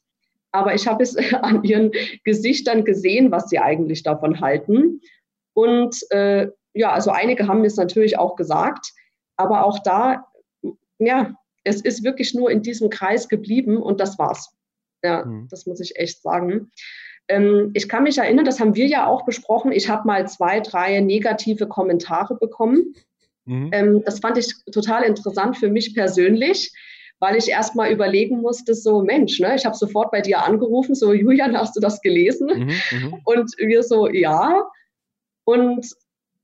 aber 0.52 0.75
ich 0.75 0.87
habe 0.87 1.02
es 1.02 1.16
an 1.35 1.64
ihren 1.64 1.92
Gesichtern 2.25 2.85
gesehen, 2.85 3.33
was 3.33 3.49
sie 3.49 3.59
eigentlich 3.59 4.02
davon 4.02 4.40
halten. 4.40 5.00
Und 5.54 5.97
äh, 6.11 6.49
ja, 6.75 6.92
also 6.92 7.11
einige 7.11 7.49
haben 7.49 7.62
mir 7.62 7.66
es 7.66 7.76
natürlich 7.76 8.19
auch 8.19 8.37
gesagt, 8.37 8.92
aber 9.37 9.64
auch 9.64 9.78
da, 9.83 10.26
ja, 10.99 11.35
es 11.64 11.81
ist 11.81 12.04
wirklich 12.04 12.35
nur 12.35 12.50
in 12.50 12.62
diesem 12.62 12.90
Kreis 12.90 13.28
geblieben 13.28 13.76
und 13.76 14.00
das 14.00 14.19
war's. 14.19 14.54
Ja, 15.02 15.25
mhm. 15.25 15.49
das 15.50 15.66
muss 15.66 15.81
ich 15.81 15.97
echt 15.97 16.23
sagen. 16.23 16.71
Ähm, 17.29 17.71
ich 17.75 17.88
kann 17.88 18.02
mich 18.02 18.19
erinnern, 18.19 18.45
das 18.45 18.61
haben 18.61 18.75
wir 18.75 18.87
ja 18.87 19.07
auch 19.07 19.25
besprochen. 19.25 19.73
Ich 19.73 19.88
habe 19.88 20.07
mal 20.07 20.26
zwei, 20.29 20.61
drei 20.61 21.00
negative 21.00 21.67
Kommentare 21.67 22.37
bekommen. 22.37 22.95
Mhm. 23.45 23.71
Ähm, 23.73 24.02
das 24.05 24.21
fand 24.21 24.38
ich 24.38 24.55
total 24.73 25.05
interessant 25.05 25.57
für 25.57 25.69
mich 25.69 25.95
persönlich, 25.95 26.73
weil 27.19 27.37
ich 27.37 27.49
erst 27.49 27.75
mal 27.75 27.91
überlegen 27.91 28.41
musste, 28.41 28.75
so 28.75 29.02
Mensch, 29.02 29.41
ne, 29.41 29.55
ich 29.55 29.64
habe 29.64 29.76
sofort 29.76 30.11
bei 30.11 30.21
dir 30.21 30.45
angerufen, 30.45 30.95
so 30.95 31.12
Julian, 31.12 31.57
hast 31.57 31.76
du 31.76 31.81
das 31.81 32.00
gelesen? 32.00 32.49
Mhm, 32.49 32.99
mhm. 32.99 33.21
und 33.25 33.52
wir 33.59 33.83
so, 33.83 34.09
ja. 34.09 34.62
Und 35.45 35.87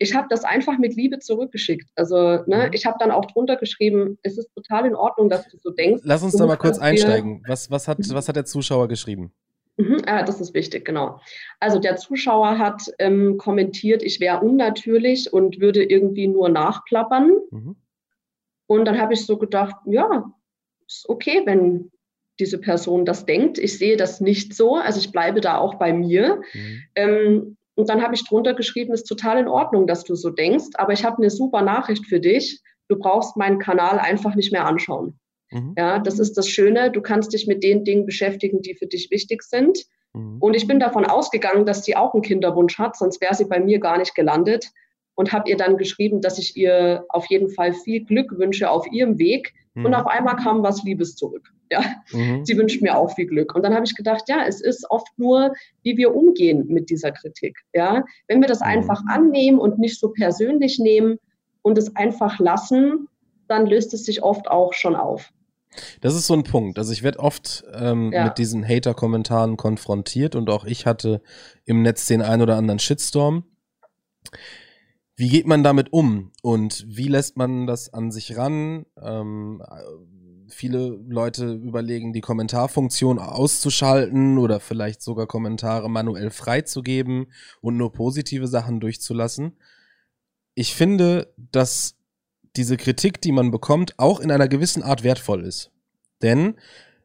ich 0.00 0.14
habe 0.14 0.28
das 0.30 0.44
einfach 0.44 0.78
mit 0.78 0.94
Liebe 0.94 1.18
zurückgeschickt. 1.18 1.88
Also 1.96 2.16
ne, 2.46 2.66
mhm. 2.66 2.70
ich 2.72 2.86
habe 2.86 2.96
dann 3.00 3.10
auch 3.10 3.26
drunter 3.26 3.56
geschrieben, 3.56 4.18
es 4.22 4.38
ist 4.38 4.48
total 4.54 4.86
in 4.86 4.94
Ordnung, 4.94 5.28
dass 5.28 5.48
du 5.48 5.58
so 5.58 5.70
denkst. 5.70 6.02
Lass 6.04 6.22
uns 6.22 6.36
da 6.36 6.46
mal 6.46 6.56
kurz 6.56 6.78
einsteigen. 6.78 7.42
Was, 7.46 7.70
was, 7.70 7.88
hat, 7.88 7.98
was 8.10 8.28
hat 8.28 8.36
der 8.36 8.44
Zuschauer 8.44 8.88
geschrieben? 8.88 9.32
Mhm, 9.78 10.02
ah, 10.06 10.24
das 10.24 10.40
ist 10.40 10.54
wichtig, 10.54 10.84
genau. 10.84 11.20
Also 11.60 11.78
der 11.78 11.96
Zuschauer 11.96 12.58
hat 12.58 12.82
ähm, 12.98 13.38
kommentiert, 13.38 14.02
ich 14.02 14.18
wäre 14.18 14.40
unnatürlich 14.40 15.32
und 15.32 15.60
würde 15.60 15.84
irgendwie 15.84 16.26
nur 16.26 16.48
nachplappern. 16.48 17.30
Mhm. 17.50 17.76
Und 18.66 18.84
dann 18.84 19.00
habe 19.00 19.14
ich 19.14 19.24
so 19.24 19.38
gedacht, 19.38 19.76
ja, 19.86 20.32
ist 20.86 21.08
okay, 21.08 21.42
wenn 21.44 21.92
diese 22.40 22.58
Person 22.58 23.04
das 23.04 23.24
denkt. 23.24 23.58
Ich 23.58 23.78
sehe 23.78 23.96
das 23.96 24.20
nicht 24.20 24.54
so, 24.54 24.74
also 24.76 24.98
ich 24.98 25.12
bleibe 25.12 25.40
da 25.40 25.58
auch 25.58 25.76
bei 25.76 25.92
mir. 25.92 26.42
Mhm. 26.52 26.82
Ähm, 26.96 27.56
und 27.76 27.88
dann 27.88 28.02
habe 28.02 28.16
ich 28.16 28.24
drunter 28.24 28.54
geschrieben, 28.54 28.92
ist 28.92 29.04
total 29.04 29.38
in 29.38 29.48
Ordnung, 29.48 29.86
dass 29.86 30.02
du 30.02 30.16
so 30.16 30.30
denkst, 30.30 30.70
aber 30.74 30.92
ich 30.92 31.04
habe 31.04 31.18
eine 31.18 31.30
super 31.30 31.62
Nachricht 31.62 32.06
für 32.06 32.18
dich. 32.18 32.60
Du 32.88 32.98
brauchst 32.98 33.36
meinen 33.36 33.60
Kanal 33.60 34.00
einfach 34.00 34.34
nicht 34.34 34.50
mehr 34.50 34.66
anschauen. 34.66 35.20
Mhm. 35.50 35.74
Ja, 35.76 35.98
das 35.98 36.18
ist 36.18 36.36
das 36.36 36.48
Schöne. 36.48 36.90
Du 36.90 37.00
kannst 37.00 37.32
dich 37.32 37.46
mit 37.46 37.62
den 37.62 37.84
Dingen 37.84 38.06
beschäftigen, 38.06 38.62
die 38.62 38.74
für 38.74 38.86
dich 38.86 39.10
wichtig 39.10 39.42
sind. 39.42 39.78
Mhm. 40.14 40.38
Und 40.40 40.54
ich 40.54 40.66
bin 40.66 40.80
davon 40.80 41.04
ausgegangen, 41.04 41.66
dass 41.66 41.84
sie 41.84 41.96
auch 41.96 42.14
einen 42.14 42.22
Kinderwunsch 42.22 42.78
hat, 42.78 42.96
sonst 42.96 43.20
wäre 43.20 43.34
sie 43.34 43.46
bei 43.46 43.60
mir 43.60 43.78
gar 43.78 43.98
nicht 43.98 44.14
gelandet. 44.14 44.70
Und 45.14 45.32
habe 45.32 45.50
ihr 45.50 45.56
dann 45.56 45.78
geschrieben, 45.78 46.20
dass 46.20 46.38
ich 46.38 46.56
ihr 46.56 47.04
auf 47.08 47.26
jeden 47.26 47.50
Fall 47.50 47.72
viel 47.72 48.04
Glück 48.04 48.38
wünsche 48.38 48.70
auf 48.70 48.86
ihrem 48.92 49.18
Weg. 49.18 49.52
Mhm. 49.74 49.86
Und 49.86 49.94
auf 49.94 50.06
einmal 50.06 50.36
kam 50.36 50.62
was 50.62 50.84
Liebes 50.84 51.16
zurück. 51.16 51.48
Ja, 51.70 51.82
mhm. 52.12 52.44
sie 52.44 52.56
wünscht 52.56 52.80
mir 52.82 52.96
auch 52.96 53.14
viel 53.14 53.26
Glück. 53.26 53.54
Und 53.54 53.62
dann 53.62 53.74
habe 53.74 53.84
ich 53.84 53.94
gedacht, 53.94 54.24
ja, 54.28 54.44
es 54.46 54.60
ist 54.60 54.86
oft 54.90 55.08
nur, 55.18 55.52
wie 55.82 55.96
wir 55.96 56.14
umgehen 56.14 56.66
mit 56.68 56.88
dieser 56.88 57.10
Kritik. 57.10 57.58
Ja, 57.74 58.04
wenn 58.28 58.40
wir 58.40 58.48
das 58.48 58.60
mhm. 58.60 58.66
einfach 58.66 59.02
annehmen 59.08 59.58
und 59.58 59.78
nicht 59.78 59.98
so 59.98 60.10
persönlich 60.10 60.78
nehmen 60.78 61.18
und 61.62 61.76
es 61.76 61.94
einfach 61.96 62.38
lassen, 62.38 63.08
dann 63.48 63.66
löst 63.66 63.92
es 63.94 64.04
sich 64.04 64.22
oft 64.22 64.48
auch 64.48 64.72
schon 64.72 64.94
auf. 64.94 65.32
Das 66.00 66.14
ist 66.14 66.26
so 66.26 66.34
ein 66.34 66.44
Punkt. 66.44 66.78
Also 66.78 66.92
ich 66.92 67.02
werde 67.02 67.20
oft 67.20 67.64
ähm, 67.74 68.12
ja. 68.12 68.24
mit 68.24 68.38
diesen 68.38 68.66
Hater-Kommentaren 68.66 69.56
konfrontiert 69.56 70.34
und 70.34 70.50
auch 70.50 70.64
ich 70.64 70.86
hatte 70.86 71.22
im 71.64 71.82
Netz 71.82 72.06
den 72.06 72.22
ein 72.22 72.42
oder 72.42 72.56
anderen 72.56 72.78
Shitstorm. 72.78 73.44
Wie 75.16 75.28
geht 75.28 75.46
man 75.46 75.64
damit 75.64 75.92
um 75.92 76.32
und 76.42 76.84
wie 76.88 77.08
lässt 77.08 77.36
man 77.36 77.66
das 77.66 77.92
an 77.92 78.10
sich 78.10 78.36
ran? 78.36 78.86
Ähm, 79.00 79.62
viele 80.48 80.98
Leute 81.08 81.52
überlegen, 81.54 82.12
die 82.12 82.20
Kommentarfunktion 82.20 83.18
auszuschalten 83.18 84.38
oder 84.38 84.60
vielleicht 84.60 85.02
sogar 85.02 85.26
Kommentare 85.26 85.90
manuell 85.90 86.30
freizugeben 86.30 87.32
und 87.60 87.76
nur 87.76 87.92
positive 87.92 88.46
Sachen 88.46 88.80
durchzulassen. 88.80 89.58
Ich 90.54 90.74
finde, 90.74 91.34
dass 91.36 91.97
diese 92.58 92.76
Kritik, 92.76 93.20
die 93.22 93.32
man 93.32 93.50
bekommt, 93.50 93.98
auch 93.98 94.20
in 94.20 94.30
einer 94.30 94.48
gewissen 94.48 94.82
Art 94.82 95.04
wertvoll 95.04 95.44
ist. 95.44 95.70
Denn 96.22 96.56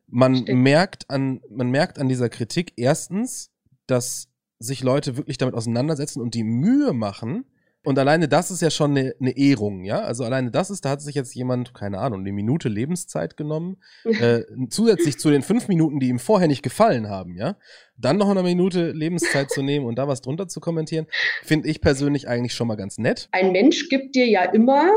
Man 0.08 0.44
merkt, 0.44 1.10
an, 1.10 1.42
man 1.50 1.72
merkt 1.72 1.98
an 1.98 2.10
dieser 2.10 2.30
Kritik 2.30 2.74
erstens, 2.76 3.52
dass 3.88 4.28
sich 4.60 4.84
Leute 4.84 5.18
wirklich 5.18 5.38
damit 5.38 5.56
auseinandersetzen 5.56 6.22
und 6.22 6.36
die 6.36 6.44
Mühe 6.44 6.94
machen, 6.94 7.46
und 7.86 8.00
alleine 8.00 8.30
das 8.30 8.50
ist 8.50 8.62
ja 8.62 8.70
schon 8.70 8.92
eine, 8.92 9.14
eine, 9.20 9.36
Ehrung, 9.36 9.84
ja. 9.84 10.00
Also 10.00 10.24
alleine 10.24 10.52
das 10.52 10.70
ist, 10.70 10.86
da 10.86 10.92
hat 10.92 11.02
sich 11.02 11.16
jetzt 11.16 11.36
jemand, 11.36 11.74
keine 11.74 12.00
Ahnung, 12.00 12.22
eine 12.22 12.32
Minute 12.32 12.70
Lebenszeit 12.70 13.36
genommen, 13.36 13.78
äh, 14.06 14.44
zusätzlich 14.70 15.20
zu 15.20 15.30
den 15.30 15.42
fünf 15.42 15.68
Minuten, 15.68 16.00
die 16.00 16.08
ihm 16.08 16.20
vorher 16.20 16.48
nicht 16.48 16.64
gefallen 16.64 17.10
haben, 17.10 17.36
ja. 17.36 17.58
Dann 17.98 18.18
noch 18.18 18.30
eine 18.30 18.42
Minute 18.42 18.92
Lebenszeit 18.92 19.52
zu 19.52 19.62
nehmen 19.62 19.86
und 19.86 19.98
da 19.98 20.08
was 20.08 20.22
drunter 20.22 20.48
zu 20.48 20.62
kommentieren, 20.62 21.08
finde 21.44 21.68
ich 21.68 21.82
persönlich 21.82 22.30
eigentlich 22.30 22.54
schon 22.54 22.68
mal 22.68 22.76
ganz 22.76 22.98
nett. 22.98 23.28
Ein 23.34 23.52
Mensch 23.52 23.90
gibt 23.90 24.16
dir 24.16 24.28
ja 24.28 24.44
immer 24.46 24.90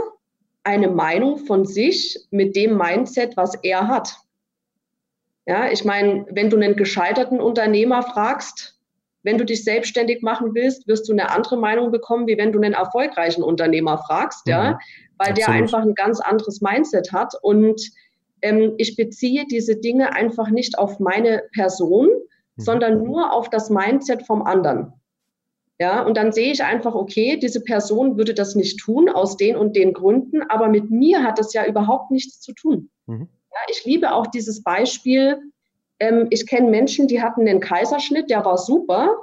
eine 0.66 0.88
Meinung 0.88 1.38
von 1.38 1.64
sich 1.64 2.18
mit 2.30 2.56
dem 2.56 2.76
Mindset, 2.76 3.36
was 3.36 3.54
er 3.62 3.86
hat. 3.86 4.16
Ja, 5.46 5.70
ich 5.70 5.84
meine, 5.84 6.26
wenn 6.30 6.50
du 6.50 6.56
einen 6.56 6.74
gescheiterten 6.74 7.40
Unternehmer 7.40 8.02
fragst, 8.02 8.76
wenn 9.22 9.38
du 9.38 9.44
dich 9.44 9.62
selbstständig 9.62 10.22
machen 10.22 10.54
willst, 10.54 10.88
wirst 10.88 11.08
du 11.08 11.12
eine 11.12 11.30
andere 11.30 11.56
Meinung 11.56 11.92
bekommen, 11.92 12.26
wie 12.26 12.36
wenn 12.36 12.52
du 12.52 12.60
einen 12.60 12.74
erfolgreichen 12.74 13.44
Unternehmer 13.44 13.98
fragst, 13.98 14.44
mhm. 14.46 14.50
ja, 14.50 14.78
weil 15.18 15.30
Absolut. 15.30 15.38
der 15.38 15.48
einfach 15.50 15.82
ein 15.82 15.94
ganz 15.94 16.20
anderes 16.20 16.60
Mindset 16.60 17.12
hat. 17.12 17.34
Und 17.42 17.80
ähm, 18.42 18.74
ich 18.76 18.96
beziehe 18.96 19.46
diese 19.46 19.76
Dinge 19.76 20.14
einfach 20.14 20.50
nicht 20.50 20.78
auf 20.78 20.98
meine 20.98 21.44
Person, 21.54 22.08
mhm. 22.08 22.60
sondern 22.60 23.04
nur 23.04 23.32
auf 23.32 23.50
das 23.50 23.70
Mindset 23.70 24.26
vom 24.26 24.42
anderen. 24.42 24.92
Ja, 25.78 26.02
und 26.02 26.16
dann 26.16 26.32
sehe 26.32 26.52
ich 26.52 26.64
einfach, 26.64 26.94
okay, 26.94 27.36
diese 27.36 27.62
Person 27.62 28.16
würde 28.16 28.32
das 28.32 28.54
nicht 28.54 28.80
tun 28.80 29.10
aus 29.10 29.36
den 29.36 29.56
und 29.56 29.76
den 29.76 29.92
Gründen, 29.92 30.42
aber 30.48 30.68
mit 30.68 30.90
mir 30.90 31.22
hat 31.22 31.38
das 31.38 31.52
ja 31.52 31.66
überhaupt 31.66 32.10
nichts 32.10 32.40
zu 32.40 32.52
tun. 32.54 32.88
Mhm. 33.06 33.28
Ja, 33.50 33.58
ich 33.70 33.84
liebe 33.84 34.12
auch 34.12 34.26
dieses 34.26 34.62
Beispiel, 34.62 35.38
ähm, 35.98 36.28
ich 36.30 36.46
kenne 36.46 36.70
Menschen, 36.70 37.08
die 37.08 37.22
hatten 37.22 37.46
einen 37.46 37.60
Kaiserschnitt, 37.60 38.30
der 38.30 38.44
war 38.44 38.56
super. 38.56 39.16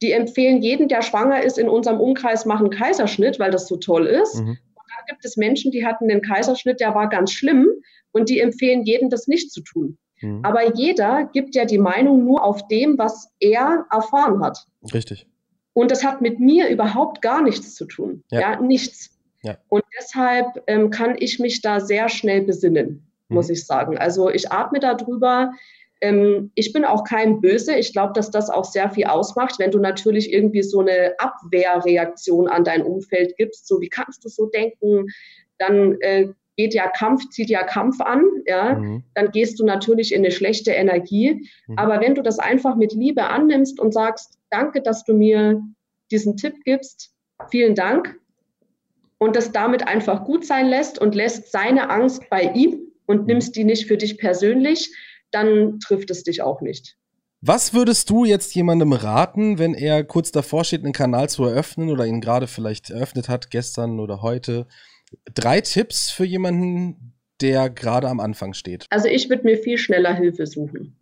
Die 0.00 0.12
empfehlen 0.12 0.62
jeden, 0.62 0.88
der 0.88 1.02
schwanger 1.02 1.42
ist, 1.42 1.58
in 1.58 1.68
unserem 1.68 2.00
Umkreis, 2.00 2.46
machen 2.46 2.70
Kaiserschnitt, 2.70 3.38
weil 3.38 3.50
das 3.50 3.66
so 3.66 3.76
toll 3.76 4.06
ist. 4.06 4.36
Mhm. 4.36 4.50
Und 4.50 4.56
dann 4.96 5.06
gibt 5.08 5.24
es 5.24 5.36
Menschen, 5.36 5.72
die 5.72 5.84
hatten 5.84 6.10
einen 6.10 6.22
Kaiserschnitt, 6.22 6.80
der 6.80 6.94
war 6.94 7.08
ganz 7.08 7.32
schlimm 7.32 7.68
und 8.12 8.30
die 8.30 8.40
empfehlen 8.40 8.84
jedem, 8.84 9.10
das 9.10 9.26
nicht 9.26 9.50
zu 9.52 9.60
tun. 9.60 9.98
Mhm. 10.20 10.40
Aber 10.42 10.74
jeder 10.74 11.28
gibt 11.32 11.54
ja 11.54 11.64
die 11.64 11.78
Meinung 11.78 12.24
nur 12.24 12.44
auf 12.44 12.66
dem, 12.68 12.96
was 12.96 13.30
er 13.40 13.86
erfahren 13.90 14.42
hat. 14.42 14.66
Richtig. 14.94 15.26
Und 15.72 15.90
das 15.90 16.04
hat 16.04 16.20
mit 16.20 16.40
mir 16.40 16.68
überhaupt 16.68 17.22
gar 17.22 17.42
nichts 17.42 17.74
zu 17.74 17.84
tun. 17.84 18.24
Ja, 18.30 18.40
ja 18.40 18.60
nichts. 18.60 19.18
Ja. 19.42 19.56
Und 19.68 19.84
deshalb 19.98 20.62
ähm, 20.66 20.90
kann 20.90 21.16
ich 21.18 21.38
mich 21.38 21.60
da 21.62 21.80
sehr 21.80 22.08
schnell 22.08 22.42
besinnen, 22.42 23.08
mhm. 23.28 23.34
muss 23.34 23.50
ich 23.50 23.66
sagen. 23.66 23.96
Also 23.96 24.30
ich 24.30 24.50
atme 24.50 24.80
darüber. 24.80 25.52
Ähm, 26.00 26.50
ich 26.54 26.72
bin 26.72 26.84
auch 26.84 27.04
kein 27.04 27.40
Böse. 27.40 27.74
Ich 27.76 27.92
glaube, 27.92 28.12
dass 28.14 28.30
das 28.30 28.50
auch 28.50 28.64
sehr 28.64 28.90
viel 28.90 29.04
ausmacht, 29.04 29.58
wenn 29.58 29.70
du 29.70 29.78
natürlich 29.78 30.32
irgendwie 30.32 30.62
so 30.62 30.80
eine 30.80 31.14
Abwehrreaktion 31.18 32.48
an 32.48 32.64
dein 32.64 32.82
Umfeld 32.82 33.36
gibst. 33.36 33.66
So, 33.66 33.80
wie 33.80 33.88
kannst 33.88 34.24
du 34.24 34.28
so 34.28 34.46
denken? 34.46 35.06
Dann 35.58 36.00
äh, 36.00 36.28
geht 36.58 36.74
ja 36.74 36.88
Kampf, 36.88 37.30
zieht 37.30 37.48
ja 37.48 37.62
Kampf 37.62 38.00
an, 38.00 38.24
ja, 38.44 38.74
mhm. 38.74 39.04
dann 39.14 39.30
gehst 39.30 39.60
du 39.60 39.64
natürlich 39.64 40.12
in 40.12 40.24
eine 40.24 40.32
schlechte 40.32 40.72
Energie. 40.72 41.48
Mhm. 41.68 41.78
Aber 41.78 42.00
wenn 42.00 42.16
du 42.16 42.22
das 42.22 42.40
einfach 42.40 42.74
mit 42.74 42.92
Liebe 42.92 43.28
annimmst 43.28 43.78
und 43.78 43.94
sagst, 43.94 44.38
danke, 44.50 44.82
dass 44.82 45.04
du 45.04 45.14
mir 45.14 45.62
diesen 46.10 46.36
Tipp 46.36 46.64
gibst, 46.64 47.12
vielen 47.48 47.76
Dank, 47.76 48.18
und 49.18 49.36
das 49.36 49.52
damit 49.52 49.86
einfach 49.86 50.24
gut 50.24 50.44
sein 50.44 50.66
lässt 50.66 51.00
und 51.00 51.14
lässt 51.14 51.50
seine 51.50 51.90
Angst 51.90 52.28
bei 52.28 52.42
ihm 52.42 52.92
und 53.06 53.22
mhm. 53.22 53.26
nimmst 53.26 53.54
die 53.54 53.64
nicht 53.64 53.86
für 53.86 53.96
dich 53.96 54.18
persönlich, 54.18 54.92
dann 55.30 55.78
trifft 55.80 56.10
es 56.10 56.24
dich 56.24 56.42
auch 56.42 56.60
nicht. 56.60 56.96
Was 57.40 57.72
würdest 57.72 58.10
du 58.10 58.24
jetzt 58.24 58.52
jemandem 58.56 58.92
raten, 58.92 59.60
wenn 59.60 59.74
er 59.74 60.02
kurz 60.02 60.32
davor 60.32 60.64
steht, 60.64 60.82
einen 60.82 60.92
Kanal 60.92 61.28
zu 61.28 61.44
eröffnen 61.44 61.90
oder 61.90 62.04
ihn 62.04 62.20
gerade 62.20 62.48
vielleicht 62.48 62.90
eröffnet 62.90 63.28
hat, 63.28 63.50
gestern 63.52 64.00
oder 64.00 64.22
heute? 64.22 64.66
Drei 65.34 65.60
Tipps 65.60 66.10
für 66.10 66.24
jemanden, 66.24 67.14
der 67.40 67.70
gerade 67.70 68.08
am 68.08 68.20
Anfang 68.20 68.54
steht. 68.54 68.86
Also 68.90 69.08
ich 69.08 69.28
würde 69.28 69.44
mir 69.44 69.56
viel 69.56 69.78
schneller 69.78 70.14
Hilfe 70.14 70.46
suchen. 70.46 70.96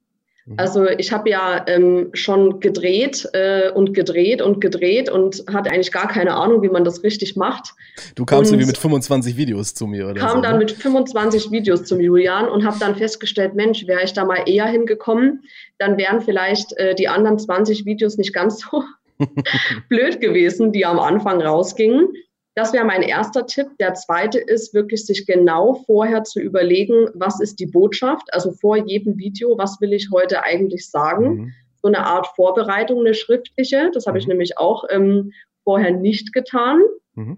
Mhm. 0.47 0.55
Also 0.59 0.87
ich 0.87 1.13
habe 1.13 1.29
ja 1.29 1.65
ähm, 1.67 2.11
schon 2.13 2.61
gedreht 2.61 3.29
äh, 3.33 3.71
und 3.71 3.95
gedreht 3.95 4.41
und 4.41 4.61
gedreht 4.61 5.11
und 5.11 5.45
hatte 5.53 5.71
eigentlich 5.71 5.93
gar 5.93 6.09
keine 6.09 6.35
Ahnung, 6.35 6.63
wie 6.63 6.69
man 6.69 6.85
das 6.85 7.03
richtig 7.03 7.37
macht. 7.37 7.75
Du 8.15 8.25
kamst 8.25 8.53
irgendwie 8.53 8.69
mit 8.69 8.79
25 8.79 9.37
Videos 9.37 9.75
zu 9.75 9.87
mir, 9.87 10.09
oder? 10.09 10.21
Kam 10.21 10.37
so, 10.37 10.41
dann 10.43 10.53
ne? 10.53 10.59
mit 10.59 10.73
25 10.73 11.51
Videos 11.51 11.85
zum 11.85 12.01
Julian 12.01 12.49
und 12.49 12.65
habe 12.65 12.79
dann 12.79 12.97
festgestellt, 12.97 13.55
Mensch, 13.55 13.87
wäre 13.87 14.05
ich 14.05 14.13
da 14.13 14.25
mal 14.25 14.45
eher 14.47 14.67
hingekommen, 14.67 15.43
dann 15.79 15.99
wären 15.99 16.21
vielleicht 16.21 16.77
äh, 16.77 16.95
die 16.95 17.09
anderen 17.09 17.39
20 17.39 17.85
Videos 17.85 18.17
nicht 18.17 18.33
ganz 18.33 18.61
so 18.61 18.85
blöd 19.89 20.21
gewesen, 20.21 20.73
die 20.73 20.87
am 20.87 20.99
Anfang 20.99 21.41
rausgingen. 21.41 22.09
Das 22.57 22.73
wäre 22.73 22.87
mein 22.87 23.03
erster 23.03 23.47
Tipp. 23.47 23.77
Der 23.79 23.93
zweite 23.93 24.39
ist 24.39 24.73
wirklich, 24.73 25.05
sich 25.05 25.27
genau 25.27 25.75
vorher 25.75 26.25
zu 26.25 26.41
überlegen, 26.41 27.11
was 27.13 27.39
ist 27.39 27.61
die 27.61 27.67
Botschaft? 27.67 28.33
Also 28.33 28.51
vor 28.51 28.79
jedem 28.79 29.19
Video, 29.19 29.59
was 29.59 29.79
will 29.83 29.93
ich 29.93 30.09
heute 30.11 30.43
eigentlich 30.43 30.91
sagen? 30.91 31.35
Mhm. 31.35 31.53
So 31.83 31.89
eine 31.89 32.07
Art 32.07 32.29
Vorbereitung, 32.29 33.01
eine 33.01 33.13
schriftliche. 33.13 33.91
Das 33.93 34.07
habe 34.07 34.17
ich 34.17 34.25
mhm. 34.25 34.31
nämlich 34.31 34.57
auch 34.57 34.85
ähm, 34.89 35.35
vorher 35.65 35.91
nicht 35.91 36.33
getan. 36.33 36.81
Mhm. 37.15 37.37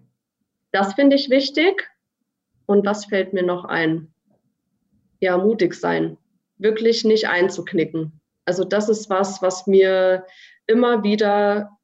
Das 0.70 0.94
finde 0.94 1.16
ich 1.16 1.30
wichtig. 1.30 1.90
Und 2.66 2.86
was 2.86 3.06
fällt 3.06 3.32
mir 3.32 3.42
noch 3.42 3.64
ein? 3.64 4.12
Ja, 5.18 5.36
mutig 5.36 5.74
sein. 5.74 6.16
Wirklich 6.58 7.02
nicht 7.02 7.28
einzuknicken. 7.28 8.20
Also 8.44 8.62
das 8.62 8.88
ist 8.88 9.10
was, 9.10 9.42
was 9.42 9.66
mir 9.66 10.24
immer 10.68 11.02
wieder 11.02 11.76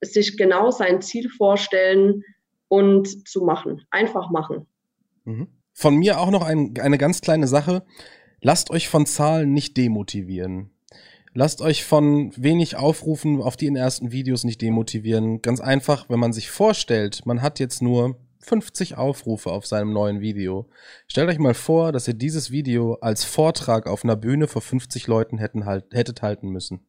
sich 0.00 0.38
genau 0.38 0.70
sein 0.70 1.02
Ziel 1.02 1.28
vorstellen, 1.28 2.24
und 2.70 3.28
zu 3.28 3.42
machen. 3.42 3.82
Einfach 3.90 4.30
machen. 4.30 4.66
Mhm. 5.24 5.48
Von 5.74 5.96
mir 5.96 6.20
auch 6.20 6.30
noch 6.30 6.42
ein, 6.42 6.74
eine 6.80 6.98
ganz 6.98 7.20
kleine 7.20 7.46
Sache. 7.46 7.84
Lasst 8.40 8.70
euch 8.70 8.88
von 8.88 9.04
Zahlen 9.04 9.52
nicht 9.52 9.76
demotivieren. 9.76 10.70
Lasst 11.34 11.60
euch 11.60 11.84
von 11.84 12.32
wenig 12.36 12.76
Aufrufen 12.76 13.42
auf 13.42 13.56
die 13.56 13.66
in 13.66 13.76
ersten 13.76 14.12
Videos 14.12 14.44
nicht 14.44 14.62
demotivieren. 14.62 15.42
Ganz 15.42 15.60
einfach, 15.60 16.08
wenn 16.08 16.18
man 16.18 16.32
sich 16.32 16.50
vorstellt, 16.50 17.26
man 17.26 17.42
hat 17.42 17.58
jetzt 17.60 17.82
nur 17.82 18.16
50 18.40 18.96
Aufrufe 18.96 19.50
auf 19.50 19.66
seinem 19.66 19.92
neuen 19.92 20.20
Video. 20.20 20.68
Stellt 21.06 21.28
euch 21.28 21.38
mal 21.38 21.54
vor, 21.54 21.92
dass 21.92 22.08
ihr 22.08 22.14
dieses 22.14 22.50
Video 22.50 22.94
als 23.00 23.24
Vortrag 23.24 23.86
auf 23.86 24.04
einer 24.04 24.16
Bühne 24.16 24.48
vor 24.48 24.62
50 24.62 25.06
Leuten 25.06 25.38
hätten 25.38 25.66
halt, 25.66 25.84
hättet 25.92 26.22
halten 26.22 26.48
müssen. 26.48 26.86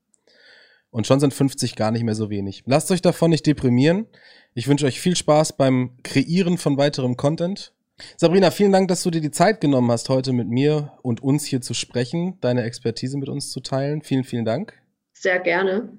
Und 0.91 1.07
schon 1.07 1.19
sind 1.19 1.33
50 1.33 1.75
gar 1.75 1.91
nicht 1.91 2.03
mehr 2.03 2.15
so 2.15 2.29
wenig. 2.29 2.63
Lasst 2.65 2.91
euch 2.91 3.01
davon 3.01 3.31
nicht 3.31 3.45
deprimieren. 3.45 4.07
Ich 4.53 4.67
wünsche 4.67 4.85
euch 4.85 4.99
viel 4.99 5.15
Spaß 5.15 5.53
beim 5.53 5.91
Kreieren 6.03 6.57
von 6.57 6.77
weiterem 6.77 7.15
Content. 7.15 7.73
Sabrina, 8.17 8.51
vielen 8.51 8.73
Dank, 8.73 8.89
dass 8.89 9.01
du 9.01 9.09
dir 9.09 9.21
die 9.21 9.31
Zeit 9.31 9.61
genommen 9.61 9.89
hast, 9.89 10.09
heute 10.09 10.33
mit 10.33 10.49
mir 10.49 10.91
und 11.03 11.23
uns 11.23 11.45
hier 11.45 11.61
zu 11.61 11.73
sprechen, 11.73 12.37
deine 12.41 12.63
Expertise 12.63 13.17
mit 13.17 13.29
uns 13.29 13.49
zu 13.49 13.61
teilen. 13.61 14.01
Vielen, 14.01 14.25
vielen 14.25 14.43
Dank. 14.43 14.73
Sehr 15.13 15.39
gerne. 15.39 15.93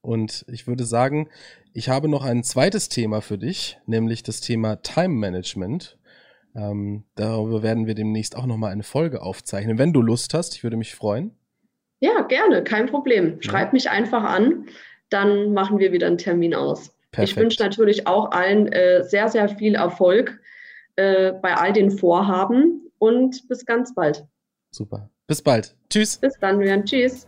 Und 0.00 0.44
ich 0.48 0.66
würde 0.66 0.84
sagen, 0.84 1.28
ich 1.72 1.88
habe 1.88 2.08
noch 2.08 2.24
ein 2.24 2.42
zweites 2.42 2.88
Thema 2.88 3.20
für 3.20 3.38
dich, 3.38 3.78
nämlich 3.86 4.24
das 4.24 4.40
Thema 4.40 4.82
Time 4.82 5.14
Management. 5.14 5.96
Ähm, 6.56 7.04
darüber 7.14 7.62
werden 7.62 7.86
wir 7.86 7.94
demnächst 7.94 8.34
auch 8.34 8.46
nochmal 8.46 8.72
eine 8.72 8.82
Folge 8.82 9.22
aufzeichnen. 9.22 9.78
Wenn 9.78 9.92
du 9.92 10.02
Lust 10.02 10.34
hast, 10.34 10.56
ich 10.56 10.64
würde 10.64 10.76
mich 10.76 10.96
freuen. 10.96 11.36
Ja, 12.00 12.22
gerne, 12.22 12.64
kein 12.64 12.86
Problem. 12.86 13.40
Schreib 13.40 13.68
ja. 13.68 13.72
mich 13.74 13.90
einfach 13.90 14.24
an, 14.24 14.66
dann 15.08 15.52
machen 15.52 15.78
wir 15.78 15.92
wieder 15.92 16.08
einen 16.08 16.18
Termin 16.18 16.54
aus. 16.54 16.96
Perfekt. 17.12 17.30
Ich 17.30 17.36
wünsche 17.36 17.62
natürlich 17.62 18.06
auch 18.06 18.30
allen 18.30 18.72
äh, 18.72 19.02
sehr, 19.02 19.28
sehr 19.28 19.48
viel 19.48 19.74
Erfolg 19.74 20.40
äh, 20.96 21.32
bei 21.32 21.54
all 21.54 21.72
den 21.72 21.90
Vorhaben 21.90 22.90
und 22.98 23.48
bis 23.48 23.66
ganz 23.66 23.94
bald. 23.94 24.24
Super. 24.70 25.10
Bis 25.26 25.42
bald. 25.42 25.74
Tschüss. 25.88 26.18
Bis 26.18 26.34
dann, 26.40 26.60
Julian. 26.60 26.84
Tschüss. 26.84 27.26